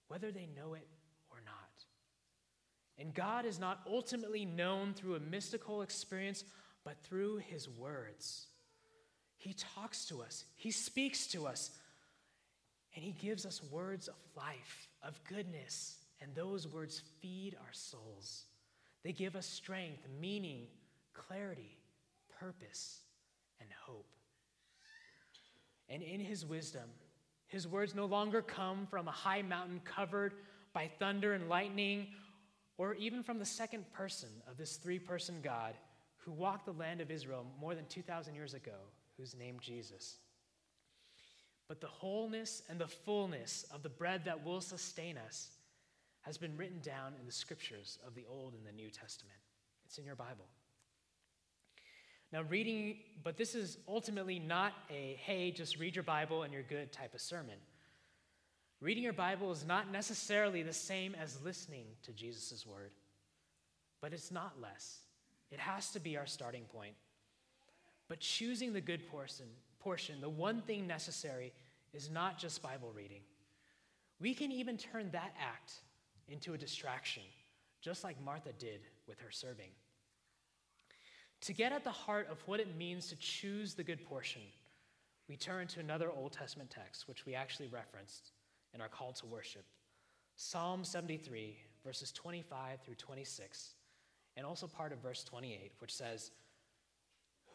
whether 0.09 0.31
they 0.31 0.49
know 0.57 0.75
it 0.75 0.87
or 1.31 1.39
not. 1.45 1.85
And 2.99 3.15
God 3.15 3.45
is 3.45 3.59
not 3.59 3.81
ultimately 3.89 4.45
known 4.45 4.95
through 4.95 5.17
a 5.17 5.21
mystical 5.21 5.83
experience, 5.83 6.45
but 6.85 7.03
through 7.03 7.39
His 7.39 7.69
words. 7.69 8.47
He 9.37 9.55
talks 9.55 10.05
to 10.07 10.23
us, 10.23 10.45
He 10.57 10.71
speaks 10.71 11.27
to 11.29 11.47
us, 11.47 11.71
and 12.95 13.05
He 13.05 13.13
gives 13.13 13.47
us 13.47 13.63
words 13.71 14.09
of 14.09 14.17
life, 14.37 14.89
of 15.03 15.19
goodness, 15.25 15.97
and 16.21 16.35
those 16.35 16.69
words 16.69 17.03
feed 17.21 17.57
our 17.61 17.73
souls. 17.73 18.45
They 19.03 19.13
give 19.13 19.35
us 19.35 19.47
strength, 19.47 20.07
meaning, 20.21 20.67
clarity, 21.15 21.79
purpose, 22.39 23.01
and 23.61 23.69
hope. 23.87 24.07
And 25.91 26.03
in 26.03 26.21
his 26.21 26.47
wisdom, 26.47 26.89
his 27.49 27.67
words 27.67 27.95
no 27.95 28.07
longer 28.07 28.41
come 28.41 28.87
from 28.87 29.09
a 29.09 29.13
high 29.13 29.43
mountain 29.43 29.81
covered 29.85 30.35
by 30.73 30.89
thunder 30.99 31.33
and 31.35 31.49
lightning, 31.49 32.07
or 32.79 32.95
even 32.95 33.23
from 33.23 33.41
the 33.41 33.45
second 33.45 33.85
person 33.93 34.29
of 34.49 34.57
this 34.57 34.77
three 34.77 35.01
person 35.01 35.41
God 35.43 35.75
who 36.19 36.31
walked 36.31 36.67
the 36.67 36.73
land 36.73 37.01
of 37.01 37.11
Israel 37.11 37.45
more 37.61 37.75
than 37.75 37.87
2,000 37.87 38.35
years 38.35 38.55
ago, 38.55 38.77
who's 39.17 39.35
named 39.35 39.61
Jesus. 39.61 40.19
But 41.67 41.81
the 41.81 41.89
wholeness 41.89 42.63
and 42.69 42.79
the 42.81 42.87
fullness 42.87 43.65
of 43.73 43.83
the 43.83 43.89
bread 43.89 44.25
that 44.27 44.45
will 44.45 44.61
sustain 44.61 45.19
us 45.19 45.51
has 46.23 46.39
been 46.39 46.57
written 46.57 46.81
down 46.81 47.15
in 47.19 47.27
the 47.27 47.33
scriptures 47.33 47.99
of 48.07 48.15
the 48.15 48.27
Old 48.31 48.55
and 48.55 48.67
the 48.67 48.73
New 48.73 48.91
Testament. 48.91 49.39
It's 49.87 49.99
in 49.99 50.05
your 50.05 50.17
Bible. 50.17 50.47
Now, 52.33 52.43
reading, 52.43 52.99
but 53.25 53.37
this 53.37 53.55
is 53.55 53.79
ultimately 53.89 54.39
not 54.39 54.73
a, 54.89 55.19
hey, 55.25 55.51
just 55.51 55.79
read 55.79 55.97
your 55.97 56.05
Bible 56.05 56.45
and 56.45 56.53
you're 56.53 56.63
good 56.63 56.93
type 56.93 57.13
of 57.15 57.21
sermon. 57.21 57.57
Reading 58.81 59.03
your 59.03 59.13
Bible 59.13 59.51
is 59.51 59.67
not 59.67 59.91
necessarily 59.91 60.63
the 60.63 60.73
same 60.73 61.15
as 61.21 61.43
listening 61.43 61.87
to 62.05 62.13
Jesus' 62.13 62.65
word, 62.65 62.93
but 64.01 64.13
it's 64.13 64.31
not 64.31 64.61
less. 64.61 65.01
It 65.51 65.59
has 65.59 65.91
to 65.91 66.01
be 66.01 66.17
our 66.17 66.27
starting 66.27 66.65
point. 66.73 66.95
But 68.09 68.21
choosing 68.21 68.73
the 68.73 68.81
good 68.81 69.09
portion, 69.09 69.47
portion, 69.81 70.21
the 70.21 70.29
one 70.29 70.63
thing 70.63 70.87
necessary, 70.87 71.53
is 71.93 72.11
not 72.11 72.39
just 72.39 72.63
Bible 72.63 72.93
reading. 72.95 73.23
We 74.21 74.35
can 74.35 74.53
even 74.53 74.77
turn 74.77 75.11
that 75.11 75.35
act 75.41 75.73
into 76.29 76.55
a 76.55 76.59
distraction, 76.59 77.25
just 77.81 78.05
like 78.05 78.23
Martha 78.25 78.53
did 78.59 78.81
with 79.09 79.19
her 79.21 79.31
serving. 79.31 79.71
To 81.43 81.53
get 81.55 81.73
at 81.73 81.85
the 81.85 81.91
heart 81.91 82.29
of 82.31 82.39
what 82.47 82.61
it 82.61 82.77
means 82.77 83.09
to 83.09 83.17
choose 83.17 83.75
the 83.75 83.83
good 83.83 84.05
portion, 84.05 84.43
we 85.29 85.37
turn 85.37 85.67
to 85.69 85.81
another 85.81 86.11
Old 86.11 86.33
Testament 86.33 86.71
text, 86.71 87.09
which 87.09 87.25
we 87.25 87.35
actually 87.35 87.69
referenced 87.69 88.33
in 88.75 88.81
our 88.81 88.89
call 88.89 89.13
to 89.13 89.27
worship 89.27 89.65
Psalm 90.37 90.85
73, 90.85 91.57
verses 91.85 92.13
25 92.13 92.81
through 92.81 92.95
26, 92.95 93.75
and 94.37 94.47
also 94.47 94.67
part 94.67 94.93
of 94.93 94.99
verse 95.01 95.23
28, 95.25 95.73
which 95.79 95.95
says, 95.95 96.31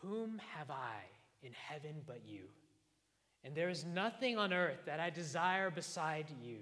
Whom 0.01 0.39
have 0.55 0.69
I 0.69 1.01
in 1.41 1.51
heaven 1.53 2.01
but 2.05 2.21
you? 2.25 2.43
And 3.43 3.55
there 3.55 3.69
is 3.69 3.85
nothing 3.85 4.37
on 4.37 4.53
earth 4.53 4.79
that 4.85 4.99
I 4.99 5.09
desire 5.09 5.69
beside 5.69 6.25
you. 6.43 6.57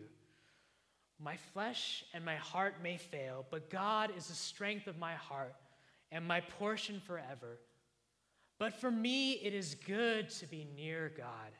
My 1.20 1.38
flesh 1.54 2.04
and 2.14 2.26
my 2.26 2.36
heart 2.36 2.76
may 2.84 2.98
fail, 2.98 3.46
but 3.50 3.70
God 3.70 4.12
is 4.18 4.28
the 4.28 4.34
strength 4.34 4.88
of 4.88 4.98
my 4.98 5.14
heart 5.14 5.56
and 6.14 6.26
my 6.26 6.40
portion 6.40 7.02
forever. 7.06 7.60
But 8.60 8.80
for 8.80 8.92
me, 8.92 9.34
it 9.34 9.54
is 9.54 9.76
good 9.76 10.30
to 10.30 10.46
be 10.46 10.68
near 10.76 11.12
God. 11.18 11.52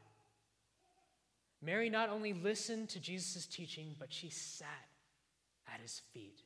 Mary 1.62 1.90
not 1.90 2.10
only 2.10 2.34
listened 2.34 2.90
to 2.90 3.00
Jesus' 3.00 3.46
teaching, 3.48 3.96
but 4.00 4.14
she 4.14 4.30
sat 4.30 4.68
at 5.74 5.82
his 5.82 6.02
feet. 6.14 6.42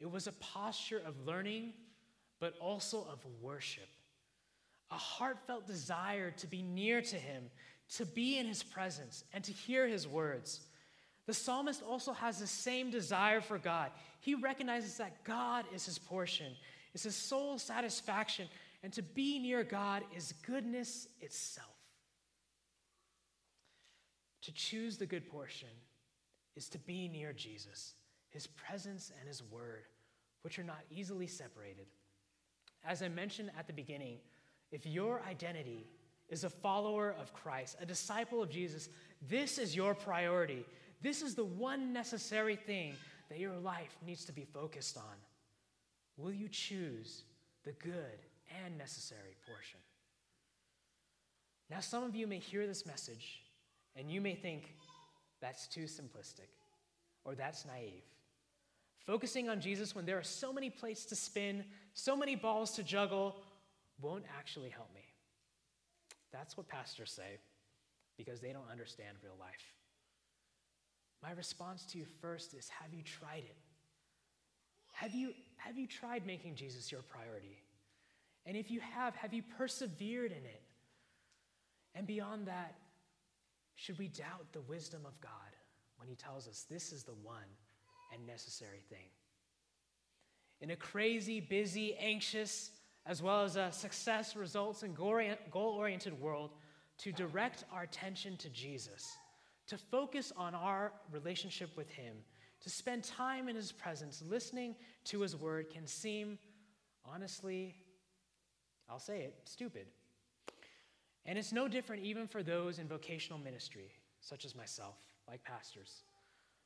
It 0.00 0.10
was 0.10 0.26
a 0.26 0.32
posture 0.32 1.02
of 1.04 1.26
learning, 1.26 1.72
but 2.40 2.54
also 2.60 3.06
of 3.10 3.18
worship. 3.40 3.88
A 4.90 4.96
heartfelt 4.96 5.66
desire 5.66 6.30
to 6.32 6.46
be 6.46 6.62
near 6.62 7.00
to 7.02 7.16
him, 7.16 7.44
to 7.96 8.06
be 8.06 8.38
in 8.38 8.46
his 8.46 8.62
presence, 8.62 9.24
and 9.32 9.42
to 9.44 9.52
hear 9.52 9.88
his 9.88 10.06
words. 10.06 10.60
The 11.26 11.34
psalmist 11.34 11.82
also 11.82 12.12
has 12.12 12.38
the 12.38 12.46
same 12.46 12.90
desire 12.90 13.40
for 13.40 13.58
God. 13.58 13.90
He 14.20 14.34
recognizes 14.34 14.98
that 14.98 15.24
God 15.24 15.64
is 15.74 15.86
his 15.86 15.98
portion, 15.98 16.52
is 16.94 17.02
his 17.02 17.16
soul 17.16 17.58
satisfaction, 17.58 18.48
and 18.82 18.92
to 18.92 19.02
be 19.02 19.38
near 19.38 19.64
God 19.64 20.02
is 20.16 20.34
goodness 20.46 21.08
itself. 21.20 21.68
To 24.42 24.52
choose 24.52 24.98
the 24.98 25.06
good 25.06 25.28
portion 25.28 25.68
is 26.56 26.68
to 26.70 26.78
be 26.78 27.08
near 27.08 27.32
Jesus, 27.32 27.94
his 28.30 28.46
presence 28.46 29.12
and 29.18 29.28
his 29.28 29.42
word, 29.42 29.84
which 30.42 30.58
are 30.58 30.64
not 30.64 30.80
easily 30.90 31.26
separated. 31.26 31.86
As 32.84 33.02
I 33.02 33.08
mentioned 33.08 33.50
at 33.58 33.66
the 33.66 33.72
beginning, 33.72 34.18
if 34.72 34.84
your 34.84 35.22
identity 35.28 35.86
is 36.28 36.44
a 36.44 36.50
follower 36.50 37.14
of 37.20 37.32
Christ, 37.32 37.76
a 37.80 37.86
disciple 37.86 38.42
of 38.42 38.50
Jesus, 38.50 38.88
this 39.28 39.58
is 39.58 39.76
your 39.76 39.94
priority. 39.94 40.64
This 41.00 41.22
is 41.22 41.34
the 41.34 41.44
one 41.44 41.92
necessary 41.92 42.56
thing 42.56 42.94
that 43.28 43.38
your 43.38 43.56
life 43.56 43.96
needs 44.04 44.24
to 44.24 44.32
be 44.32 44.44
focused 44.44 44.96
on. 44.96 45.14
Will 46.16 46.32
you 46.32 46.48
choose 46.48 47.24
the 47.64 47.72
good 47.72 48.18
and 48.64 48.76
necessary 48.76 49.36
portion? 49.46 49.80
Now, 51.70 51.80
some 51.80 52.04
of 52.04 52.14
you 52.14 52.26
may 52.26 52.38
hear 52.38 52.66
this 52.66 52.84
message 52.84 53.42
and 53.96 54.10
you 54.10 54.20
may 54.20 54.34
think 54.34 54.74
that's 55.40 55.66
too 55.66 55.84
simplistic 55.84 56.50
or 57.24 57.34
that's 57.34 57.64
naive. 57.64 58.04
Focusing 59.06 59.48
on 59.48 59.60
Jesus 59.60 59.94
when 59.94 60.06
there 60.06 60.18
are 60.18 60.22
so 60.22 60.52
many 60.52 60.70
plates 60.70 61.04
to 61.06 61.16
spin, 61.16 61.64
so 61.94 62.16
many 62.16 62.36
balls 62.36 62.72
to 62.72 62.82
juggle, 62.82 63.36
won't 64.00 64.24
actually 64.38 64.68
help 64.68 64.92
me. 64.94 65.02
That's 66.32 66.56
what 66.56 66.68
pastors 66.68 67.10
say 67.10 67.38
because 68.16 68.40
they 68.40 68.52
don't 68.52 68.70
understand 68.70 69.16
real 69.22 69.36
life. 69.40 69.74
My 71.22 71.32
response 71.32 71.84
to 71.86 71.98
you 71.98 72.04
first 72.20 72.54
is 72.54 72.68
Have 72.68 72.92
you 72.92 73.02
tried 73.02 73.44
it? 73.44 73.56
Have 74.92 75.14
you, 75.14 75.32
have 75.56 75.76
you 75.76 75.86
tried 75.86 76.26
making 76.26 76.54
Jesus 76.54 76.90
your 76.92 77.02
priority? 77.02 77.62
And 78.46 78.56
if 78.56 78.70
you 78.70 78.80
have, 78.80 79.14
have 79.16 79.32
you 79.32 79.42
persevered 79.56 80.32
in 80.32 80.44
it? 80.44 80.62
And 81.94 82.06
beyond 82.06 82.46
that, 82.46 82.76
should 83.74 83.98
we 83.98 84.08
doubt 84.08 84.46
the 84.52 84.60
wisdom 84.62 85.02
of 85.04 85.20
God 85.20 85.32
when 85.96 86.08
He 86.08 86.14
tells 86.14 86.48
us 86.48 86.64
this 86.70 86.92
is 86.92 87.04
the 87.04 87.14
one 87.22 87.36
and 88.12 88.26
necessary 88.26 88.82
thing? 88.88 89.08
In 90.60 90.70
a 90.70 90.76
crazy, 90.76 91.40
busy, 91.40 91.96
anxious, 91.96 92.70
as 93.06 93.22
well 93.22 93.42
as 93.42 93.56
a 93.56 93.72
success, 93.72 94.36
results, 94.36 94.82
and 94.82 94.96
goal 94.96 95.74
oriented 95.76 96.20
world, 96.20 96.50
to 96.98 97.10
direct 97.12 97.64
our 97.72 97.82
attention 97.82 98.36
to 98.36 98.48
Jesus 98.50 99.16
to 99.66 99.78
focus 99.78 100.32
on 100.36 100.54
our 100.54 100.92
relationship 101.10 101.70
with 101.76 101.90
Him, 101.90 102.14
to 102.62 102.70
spend 102.70 103.04
time 103.04 103.48
in 103.48 103.56
His 103.56 103.72
presence, 103.72 104.22
listening 104.28 104.74
to 105.04 105.20
His 105.20 105.36
word, 105.36 105.70
can 105.70 105.86
seem, 105.86 106.38
honestly, 107.04 107.74
I'll 108.88 108.98
say 108.98 109.22
it, 109.22 109.34
stupid. 109.44 109.86
And 111.26 111.38
it's 111.38 111.52
no 111.52 111.68
different 111.68 112.02
even 112.02 112.26
for 112.26 112.42
those 112.42 112.78
in 112.78 112.88
vocational 112.88 113.38
ministry, 113.38 113.90
such 114.20 114.44
as 114.44 114.54
myself, 114.54 114.96
like 115.28 115.42
pastors. 115.44 116.02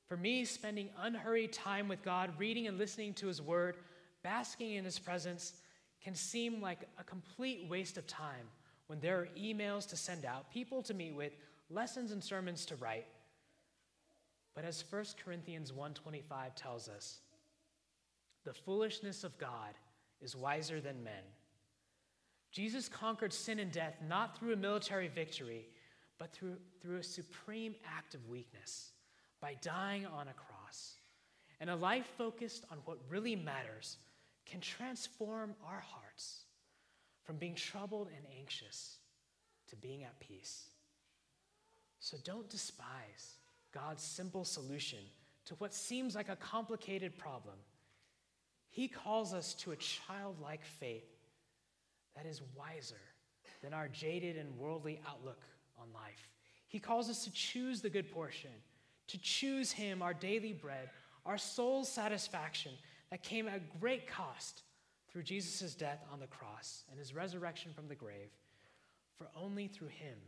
For 0.07 0.17
me, 0.17 0.45
spending 0.45 0.89
unhurried 1.01 1.53
time 1.53 1.89
with 1.89 2.03
God, 2.03 2.31
reading 2.39 2.67
and 2.67 2.79
listening 2.79 3.13
to 3.15 3.27
His 3.27 3.43
Word, 3.43 3.77
basking 4.23 4.75
in 4.75 4.85
His 4.85 4.99
presence, 4.99 5.55
can 6.03 6.15
seem 6.15 6.61
like 6.61 6.89
a 6.99 7.05
complete 7.05 7.67
waste 7.69 7.99
of 7.99 8.07
time 8.07 8.47
when 8.87 9.01
there 9.01 9.19
are 9.19 9.29
emails 9.37 9.89
to 9.89 9.97
send 9.97 10.25
out, 10.25 10.51
people 10.53 10.83
to 10.83 10.95
meet 10.95 11.15
with, 11.15 11.33
lessons 11.71 12.13
and 12.13 12.23
sermons 12.23 12.65
to 12.67 12.77
write. 12.77 13.07
But 14.57 14.65
as 14.65 14.83
1 14.91 15.05
Corinthians 15.23 15.71
1:25 15.71 16.55
tells 16.57 16.89
us, 16.89 17.21
the 18.45 18.55
foolishness 18.55 19.23
of 19.23 19.37
God 19.37 19.75
is 20.21 20.35
wiser 20.35 20.81
than 20.81 21.05
men. 21.05 21.23
Jesus 22.53 22.89
conquered 22.89 23.35
sin 23.35 23.59
and 23.59 23.71
death 23.71 24.01
not 24.09 24.39
through 24.39 24.55
a 24.55 24.57
military 24.57 25.09
victory, 25.09 25.69
but 26.17 26.33
through, 26.33 26.57
through 26.81 26.97
a 26.97 27.03
supreme 27.03 27.75
act 27.85 28.15
of 28.15 28.29
weakness 28.29 28.93
by 29.41 29.55
dying 29.61 30.07
on 30.07 30.29
a 30.29 30.33
cross. 30.33 30.97
And 31.61 31.69
a 31.69 31.77
life 31.77 32.07
focused 32.17 32.65
on 32.71 32.79
what 32.87 32.99
really 33.11 33.37
matters 33.37 33.99
can 34.47 34.61
transform 34.61 35.55
our 35.67 35.81
hearts 35.81 36.45
from 37.25 37.37
being 37.37 37.55
troubled 37.55 38.09
and 38.09 38.25
anxious 38.39 39.01
to 39.69 39.77
being 39.77 40.05
at 40.05 40.19
peace. 40.21 40.71
So 41.99 42.17
don't 42.25 42.49
despise 42.49 43.37
God's 43.77 44.03
simple 44.03 44.45
solution 44.45 45.01
to 45.45 45.55
what 45.57 45.75
seems 45.75 46.15
like 46.15 46.31
a 46.31 46.37
complicated 46.37 47.19
problem. 47.19 47.57
He 48.71 48.89
calls 48.89 49.35
us 49.35 49.53
to 49.55 49.73
a 49.73 49.77
childlike 49.77 50.65
faith 50.65 51.05
that 52.17 52.25
is 52.25 52.41
wiser 52.57 53.01
than 53.63 53.75
our 53.75 53.89
jaded 53.89 54.37
and 54.37 54.57
worldly 54.57 54.99
outlook 55.07 55.43
on 55.79 55.93
life. 55.93 56.31
He 56.69 56.79
calls 56.79 57.11
us 57.11 57.25
to 57.25 57.33
choose 57.33 57.83
the 57.83 57.91
good 57.91 58.11
portion, 58.11 58.51
to 59.09 59.19
choose 59.19 59.71
Him, 59.71 60.01
our 60.01 60.15
daily 60.15 60.55
bread, 60.55 60.89
our 61.27 61.37
soul's 61.37 61.91
satisfaction 61.91 62.73
that 63.11 63.23
came 63.23 63.47
at 63.47 63.81
great 63.81 64.07
cost 64.07 64.63
through 65.11 65.25
Jesus' 65.25 65.75
death 65.75 66.03
on 66.13 66.21
the 66.21 66.27
cross 66.27 66.85
and 66.91 66.99
his 66.99 67.15
resurrection 67.15 67.73
from 67.75 67.89
the 67.89 67.95
grave. 67.95 68.31
For 69.17 69.29
only 69.37 69.67
through 69.67 69.89
him 69.89 70.19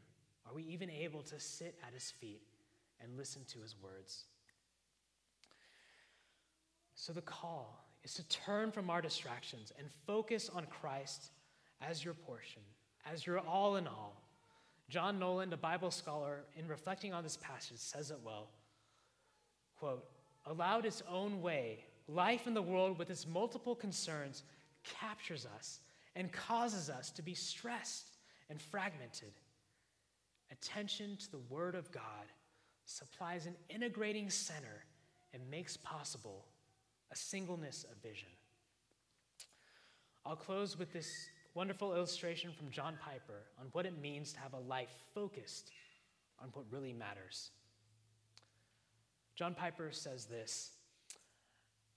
are 0.46 0.54
we 0.54 0.62
even 0.64 0.90
able 0.90 1.22
to 1.22 1.38
sit 1.38 1.78
at 1.86 1.92
his 1.92 2.10
feet 2.10 2.42
and 3.02 3.16
listen 3.16 3.42
to 3.52 3.60
his 3.60 3.74
words. 3.82 4.24
So 6.94 7.12
the 7.12 7.22
call 7.22 7.84
is 8.04 8.14
to 8.14 8.28
turn 8.28 8.72
from 8.72 8.90
our 8.90 9.00
distractions 9.00 9.72
and 9.78 9.88
focus 10.06 10.50
on 10.54 10.66
Christ 10.66 11.30
as 11.80 12.04
your 12.04 12.14
portion, 12.14 12.62
as 13.10 13.26
your 13.26 13.38
all 13.40 13.76
in 13.76 13.86
all. 13.86 14.22
John 14.88 15.20
Nolland, 15.20 15.52
a 15.52 15.56
Bible 15.56 15.90
scholar, 15.90 16.44
in 16.56 16.66
reflecting 16.66 17.12
on 17.12 17.22
this 17.22 17.36
passage, 17.36 17.78
says 17.78 18.10
it 18.10 18.18
well. 18.24 18.48
Quote, 19.78 20.04
allowed 20.46 20.86
its 20.86 21.02
own 21.08 21.40
way, 21.42 21.84
life 22.08 22.46
in 22.46 22.54
the 22.54 22.62
world 22.62 22.98
with 22.98 23.10
its 23.10 23.26
multiple 23.26 23.74
concerns 23.74 24.42
captures 24.82 25.46
us 25.56 25.80
and 26.16 26.32
causes 26.32 26.88
us 26.88 27.10
to 27.10 27.22
be 27.22 27.34
stressed 27.34 28.16
and 28.50 28.60
fragmented. 28.60 29.32
Attention 30.50 31.16
to 31.18 31.30
the 31.30 31.42
Word 31.50 31.74
of 31.74 31.92
God 31.92 32.02
supplies 32.88 33.46
an 33.46 33.54
integrating 33.68 34.30
center 34.30 34.84
and 35.34 35.42
makes 35.50 35.76
possible 35.76 36.46
a 37.12 37.16
singleness 37.16 37.84
of 37.90 38.02
vision. 38.02 38.28
I'll 40.24 40.36
close 40.36 40.78
with 40.78 40.92
this 40.92 41.28
wonderful 41.54 41.94
illustration 41.94 42.50
from 42.50 42.70
John 42.70 42.98
Piper 43.02 43.42
on 43.60 43.66
what 43.72 43.84
it 43.84 44.00
means 44.00 44.32
to 44.32 44.40
have 44.40 44.54
a 44.54 44.58
life 44.58 44.90
focused 45.14 45.70
on 46.40 46.48
what 46.54 46.64
really 46.70 46.92
matters. 46.92 47.50
John 49.36 49.54
Piper 49.54 49.90
says 49.92 50.24
this 50.24 50.72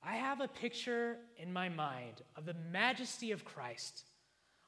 I 0.03 0.15
have 0.15 0.41
a 0.41 0.47
picture 0.47 1.17
in 1.37 1.53
my 1.53 1.69
mind 1.69 2.21
of 2.35 2.45
the 2.45 2.55
majesty 2.71 3.31
of 3.31 3.45
Christ, 3.45 4.03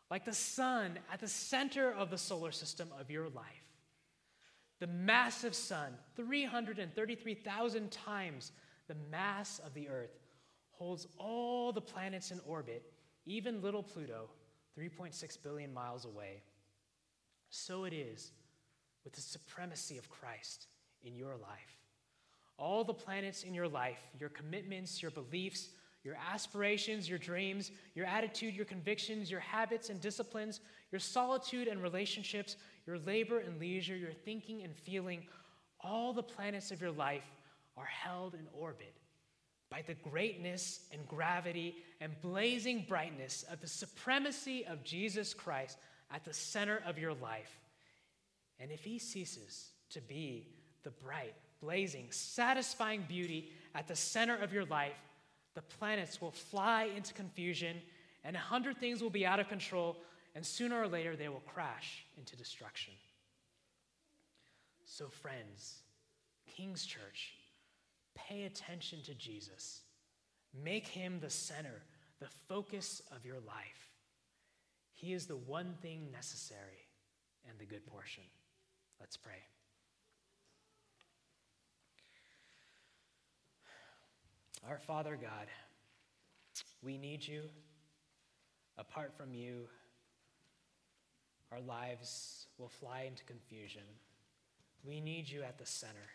like 0.09 0.23
the 0.23 0.33
sun 0.33 0.99
at 1.11 1.19
the 1.19 1.27
center 1.27 1.91
of 1.91 2.09
the 2.09 2.17
solar 2.17 2.51
system 2.51 2.89
of 2.97 3.11
your 3.11 3.27
life. 3.29 3.72
The 4.79 4.87
massive 4.87 5.55
sun, 5.55 5.93
333,000 6.15 7.91
times 7.91 8.51
the 8.87 8.95
mass 9.09 9.59
of 9.59 9.73
the 9.73 9.87
earth, 9.87 10.19
holds 10.71 11.07
all 11.17 11.71
the 11.71 11.81
planets 11.81 12.31
in 12.31 12.39
orbit, 12.47 12.83
even 13.25 13.61
little 13.61 13.83
Pluto, 13.83 14.29
3.6 14.77 15.37
billion 15.43 15.73
miles 15.73 16.05
away. 16.05 16.41
So 17.49 17.85
it 17.85 17.93
is 17.93 18.31
with 19.03 19.13
the 19.13 19.21
supremacy 19.21 19.97
of 19.97 20.09
Christ 20.09 20.67
in 21.03 21.15
your 21.15 21.35
life 21.35 21.83
all 22.57 22.83
the 22.83 22.93
planets 22.93 23.43
in 23.43 23.53
your 23.53 23.67
life, 23.67 23.99
your 24.19 24.29
commitments, 24.29 25.01
your 25.01 25.11
beliefs, 25.11 25.69
your 26.03 26.17
aspirations, 26.31 27.09
your 27.09 27.17
dreams, 27.17 27.71
your 27.95 28.05
attitude, 28.05 28.53
your 28.53 28.65
convictions, 28.65 29.31
your 29.31 29.39
habits 29.39 29.89
and 29.89 30.01
disciplines, 30.01 30.59
your 30.91 30.99
solitude 30.99 31.67
and 31.67 31.81
relationships, 31.81 32.57
your 32.85 32.97
labor 32.99 33.39
and 33.39 33.59
leisure, 33.59 33.95
your 33.95 34.11
thinking 34.11 34.63
and 34.63 34.75
feeling, 34.75 35.23
all 35.79 36.13
the 36.13 36.23
planets 36.23 36.71
of 36.71 36.81
your 36.81 36.91
life 36.91 37.23
are 37.77 37.85
held 37.85 38.33
in 38.33 38.47
orbit 38.53 38.93
by 39.69 39.81
the 39.81 39.95
greatness 40.09 40.81
and 40.91 41.07
gravity 41.07 41.75
and 41.99 42.13
blazing 42.21 42.85
brightness 42.87 43.43
of 43.51 43.59
the 43.59 43.67
supremacy 43.67 44.65
of 44.65 44.83
Jesus 44.83 45.33
Christ 45.33 45.77
at 46.11 46.23
the 46.23 46.33
center 46.33 46.83
of 46.85 46.99
your 46.99 47.13
life. 47.13 47.59
And 48.59 48.71
if 48.71 48.83
he 48.83 48.99
ceases 48.99 49.71
to 49.89 50.01
be 50.01 50.47
the 50.83 50.91
bright, 50.91 51.33
blazing, 51.61 52.07
satisfying 52.11 53.05
beauty 53.07 53.49
at 53.73 53.87
the 53.87 53.95
center 53.95 54.35
of 54.35 54.53
your 54.53 54.65
life, 54.65 54.93
the 55.55 55.61
planets 55.61 56.21
will 56.21 56.31
fly 56.31 56.89
into 56.95 57.13
confusion 57.13 57.77
and 58.23 58.35
a 58.35 58.39
hundred 58.39 58.77
things 58.77 59.01
will 59.01 59.09
be 59.09 59.25
out 59.25 59.39
of 59.39 59.49
control, 59.49 59.97
and 60.35 60.45
sooner 60.45 60.81
or 60.81 60.87
later 60.87 61.15
they 61.15 61.27
will 61.27 61.43
crash 61.45 62.05
into 62.17 62.35
destruction. 62.35 62.93
So, 64.85 65.07
friends, 65.07 65.79
King's 66.47 66.85
Church, 66.85 67.33
pay 68.15 68.43
attention 68.43 68.99
to 69.03 69.13
Jesus. 69.13 69.81
Make 70.63 70.87
him 70.87 71.19
the 71.19 71.29
center, 71.29 71.81
the 72.19 72.29
focus 72.47 73.01
of 73.15 73.25
your 73.25 73.39
life. 73.39 73.89
He 74.91 75.13
is 75.13 75.25
the 75.25 75.35
one 75.35 75.73
thing 75.81 76.09
necessary 76.11 76.87
and 77.49 77.59
the 77.59 77.65
good 77.65 77.85
portion. 77.85 78.23
Let's 78.99 79.17
pray. 79.17 79.41
Our 84.69 84.77
Father 84.77 85.17
God, 85.21 85.47
we 86.81 86.97
need 86.97 87.27
you. 87.27 87.43
Apart 88.77 89.13
from 89.17 89.33
you, 89.33 89.67
our 91.51 91.59
lives 91.59 92.47
will 92.57 92.69
fly 92.69 93.05
into 93.07 93.25
confusion. 93.25 93.83
We 94.85 95.01
need 95.01 95.29
you 95.29 95.43
at 95.43 95.59
the 95.59 95.65
center. 95.65 96.09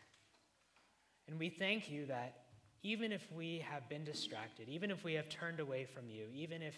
And 1.28 1.38
we 1.38 1.50
thank 1.50 1.90
you 1.90 2.06
that 2.06 2.44
even 2.82 3.12
if 3.12 3.30
we 3.32 3.64
have 3.70 3.86
been 3.88 4.04
distracted, 4.04 4.68
even 4.68 4.90
if 4.90 5.04
we 5.04 5.14
have 5.14 5.28
turned 5.28 5.60
away 5.60 5.84
from 5.84 6.08
you, 6.08 6.26
even 6.34 6.62
if 6.62 6.74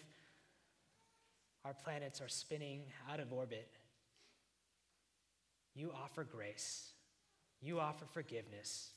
our 1.64 1.74
planets 1.74 2.20
are 2.20 2.28
spinning 2.28 2.82
out 3.10 3.20
of 3.20 3.32
orbit, 3.32 3.68
you 5.74 5.92
offer 5.92 6.24
grace, 6.24 6.90
you 7.62 7.78
offer 7.78 8.06
forgiveness, 8.12 8.90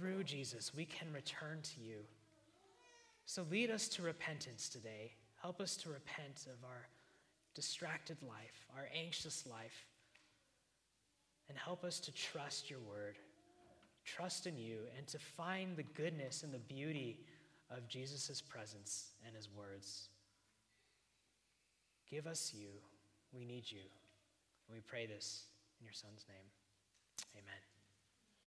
through 0.00 0.24
Jesus, 0.24 0.72
we 0.74 0.86
can 0.86 1.12
return 1.12 1.58
to 1.62 1.80
you. 1.80 1.98
So 3.26 3.44
lead 3.50 3.70
us 3.70 3.86
to 3.88 4.02
repentance 4.02 4.68
today. 4.68 5.12
Help 5.42 5.60
us 5.60 5.76
to 5.76 5.90
repent 5.90 6.46
of 6.46 6.64
our 6.64 6.88
distracted 7.54 8.16
life, 8.22 8.66
our 8.74 8.88
anxious 8.96 9.46
life, 9.46 9.86
and 11.48 11.58
help 11.58 11.84
us 11.84 12.00
to 12.00 12.12
trust 12.12 12.70
your 12.70 12.78
word, 12.80 13.18
trust 14.04 14.46
in 14.46 14.56
you, 14.56 14.78
and 14.96 15.06
to 15.08 15.18
find 15.18 15.76
the 15.76 15.82
goodness 15.82 16.42
and 16.42 16.52
the 16.52 16.58
beauty 16.58 17.20
of 17.70 17.86
Jesus' 17.88 18.40
presence 18.40 19.10
and 19.26 19.36
his 19.36 19.48
words. 19.54 20.08
Give 22.10 22.26
us 22.26 22.52
you. 22.56 22.68
We 23.32 23.44
need 23.44 23.64
you. 23.68 23.82
And 24.68 24.74
we 24.74 24.80
pray 24.80 25.06
this 25.06 25.44
in 25.78 25.84
your 25.84 25.94
son's 25.94 26.24
name. 26.28 26.46
Amen. 27.36 27.69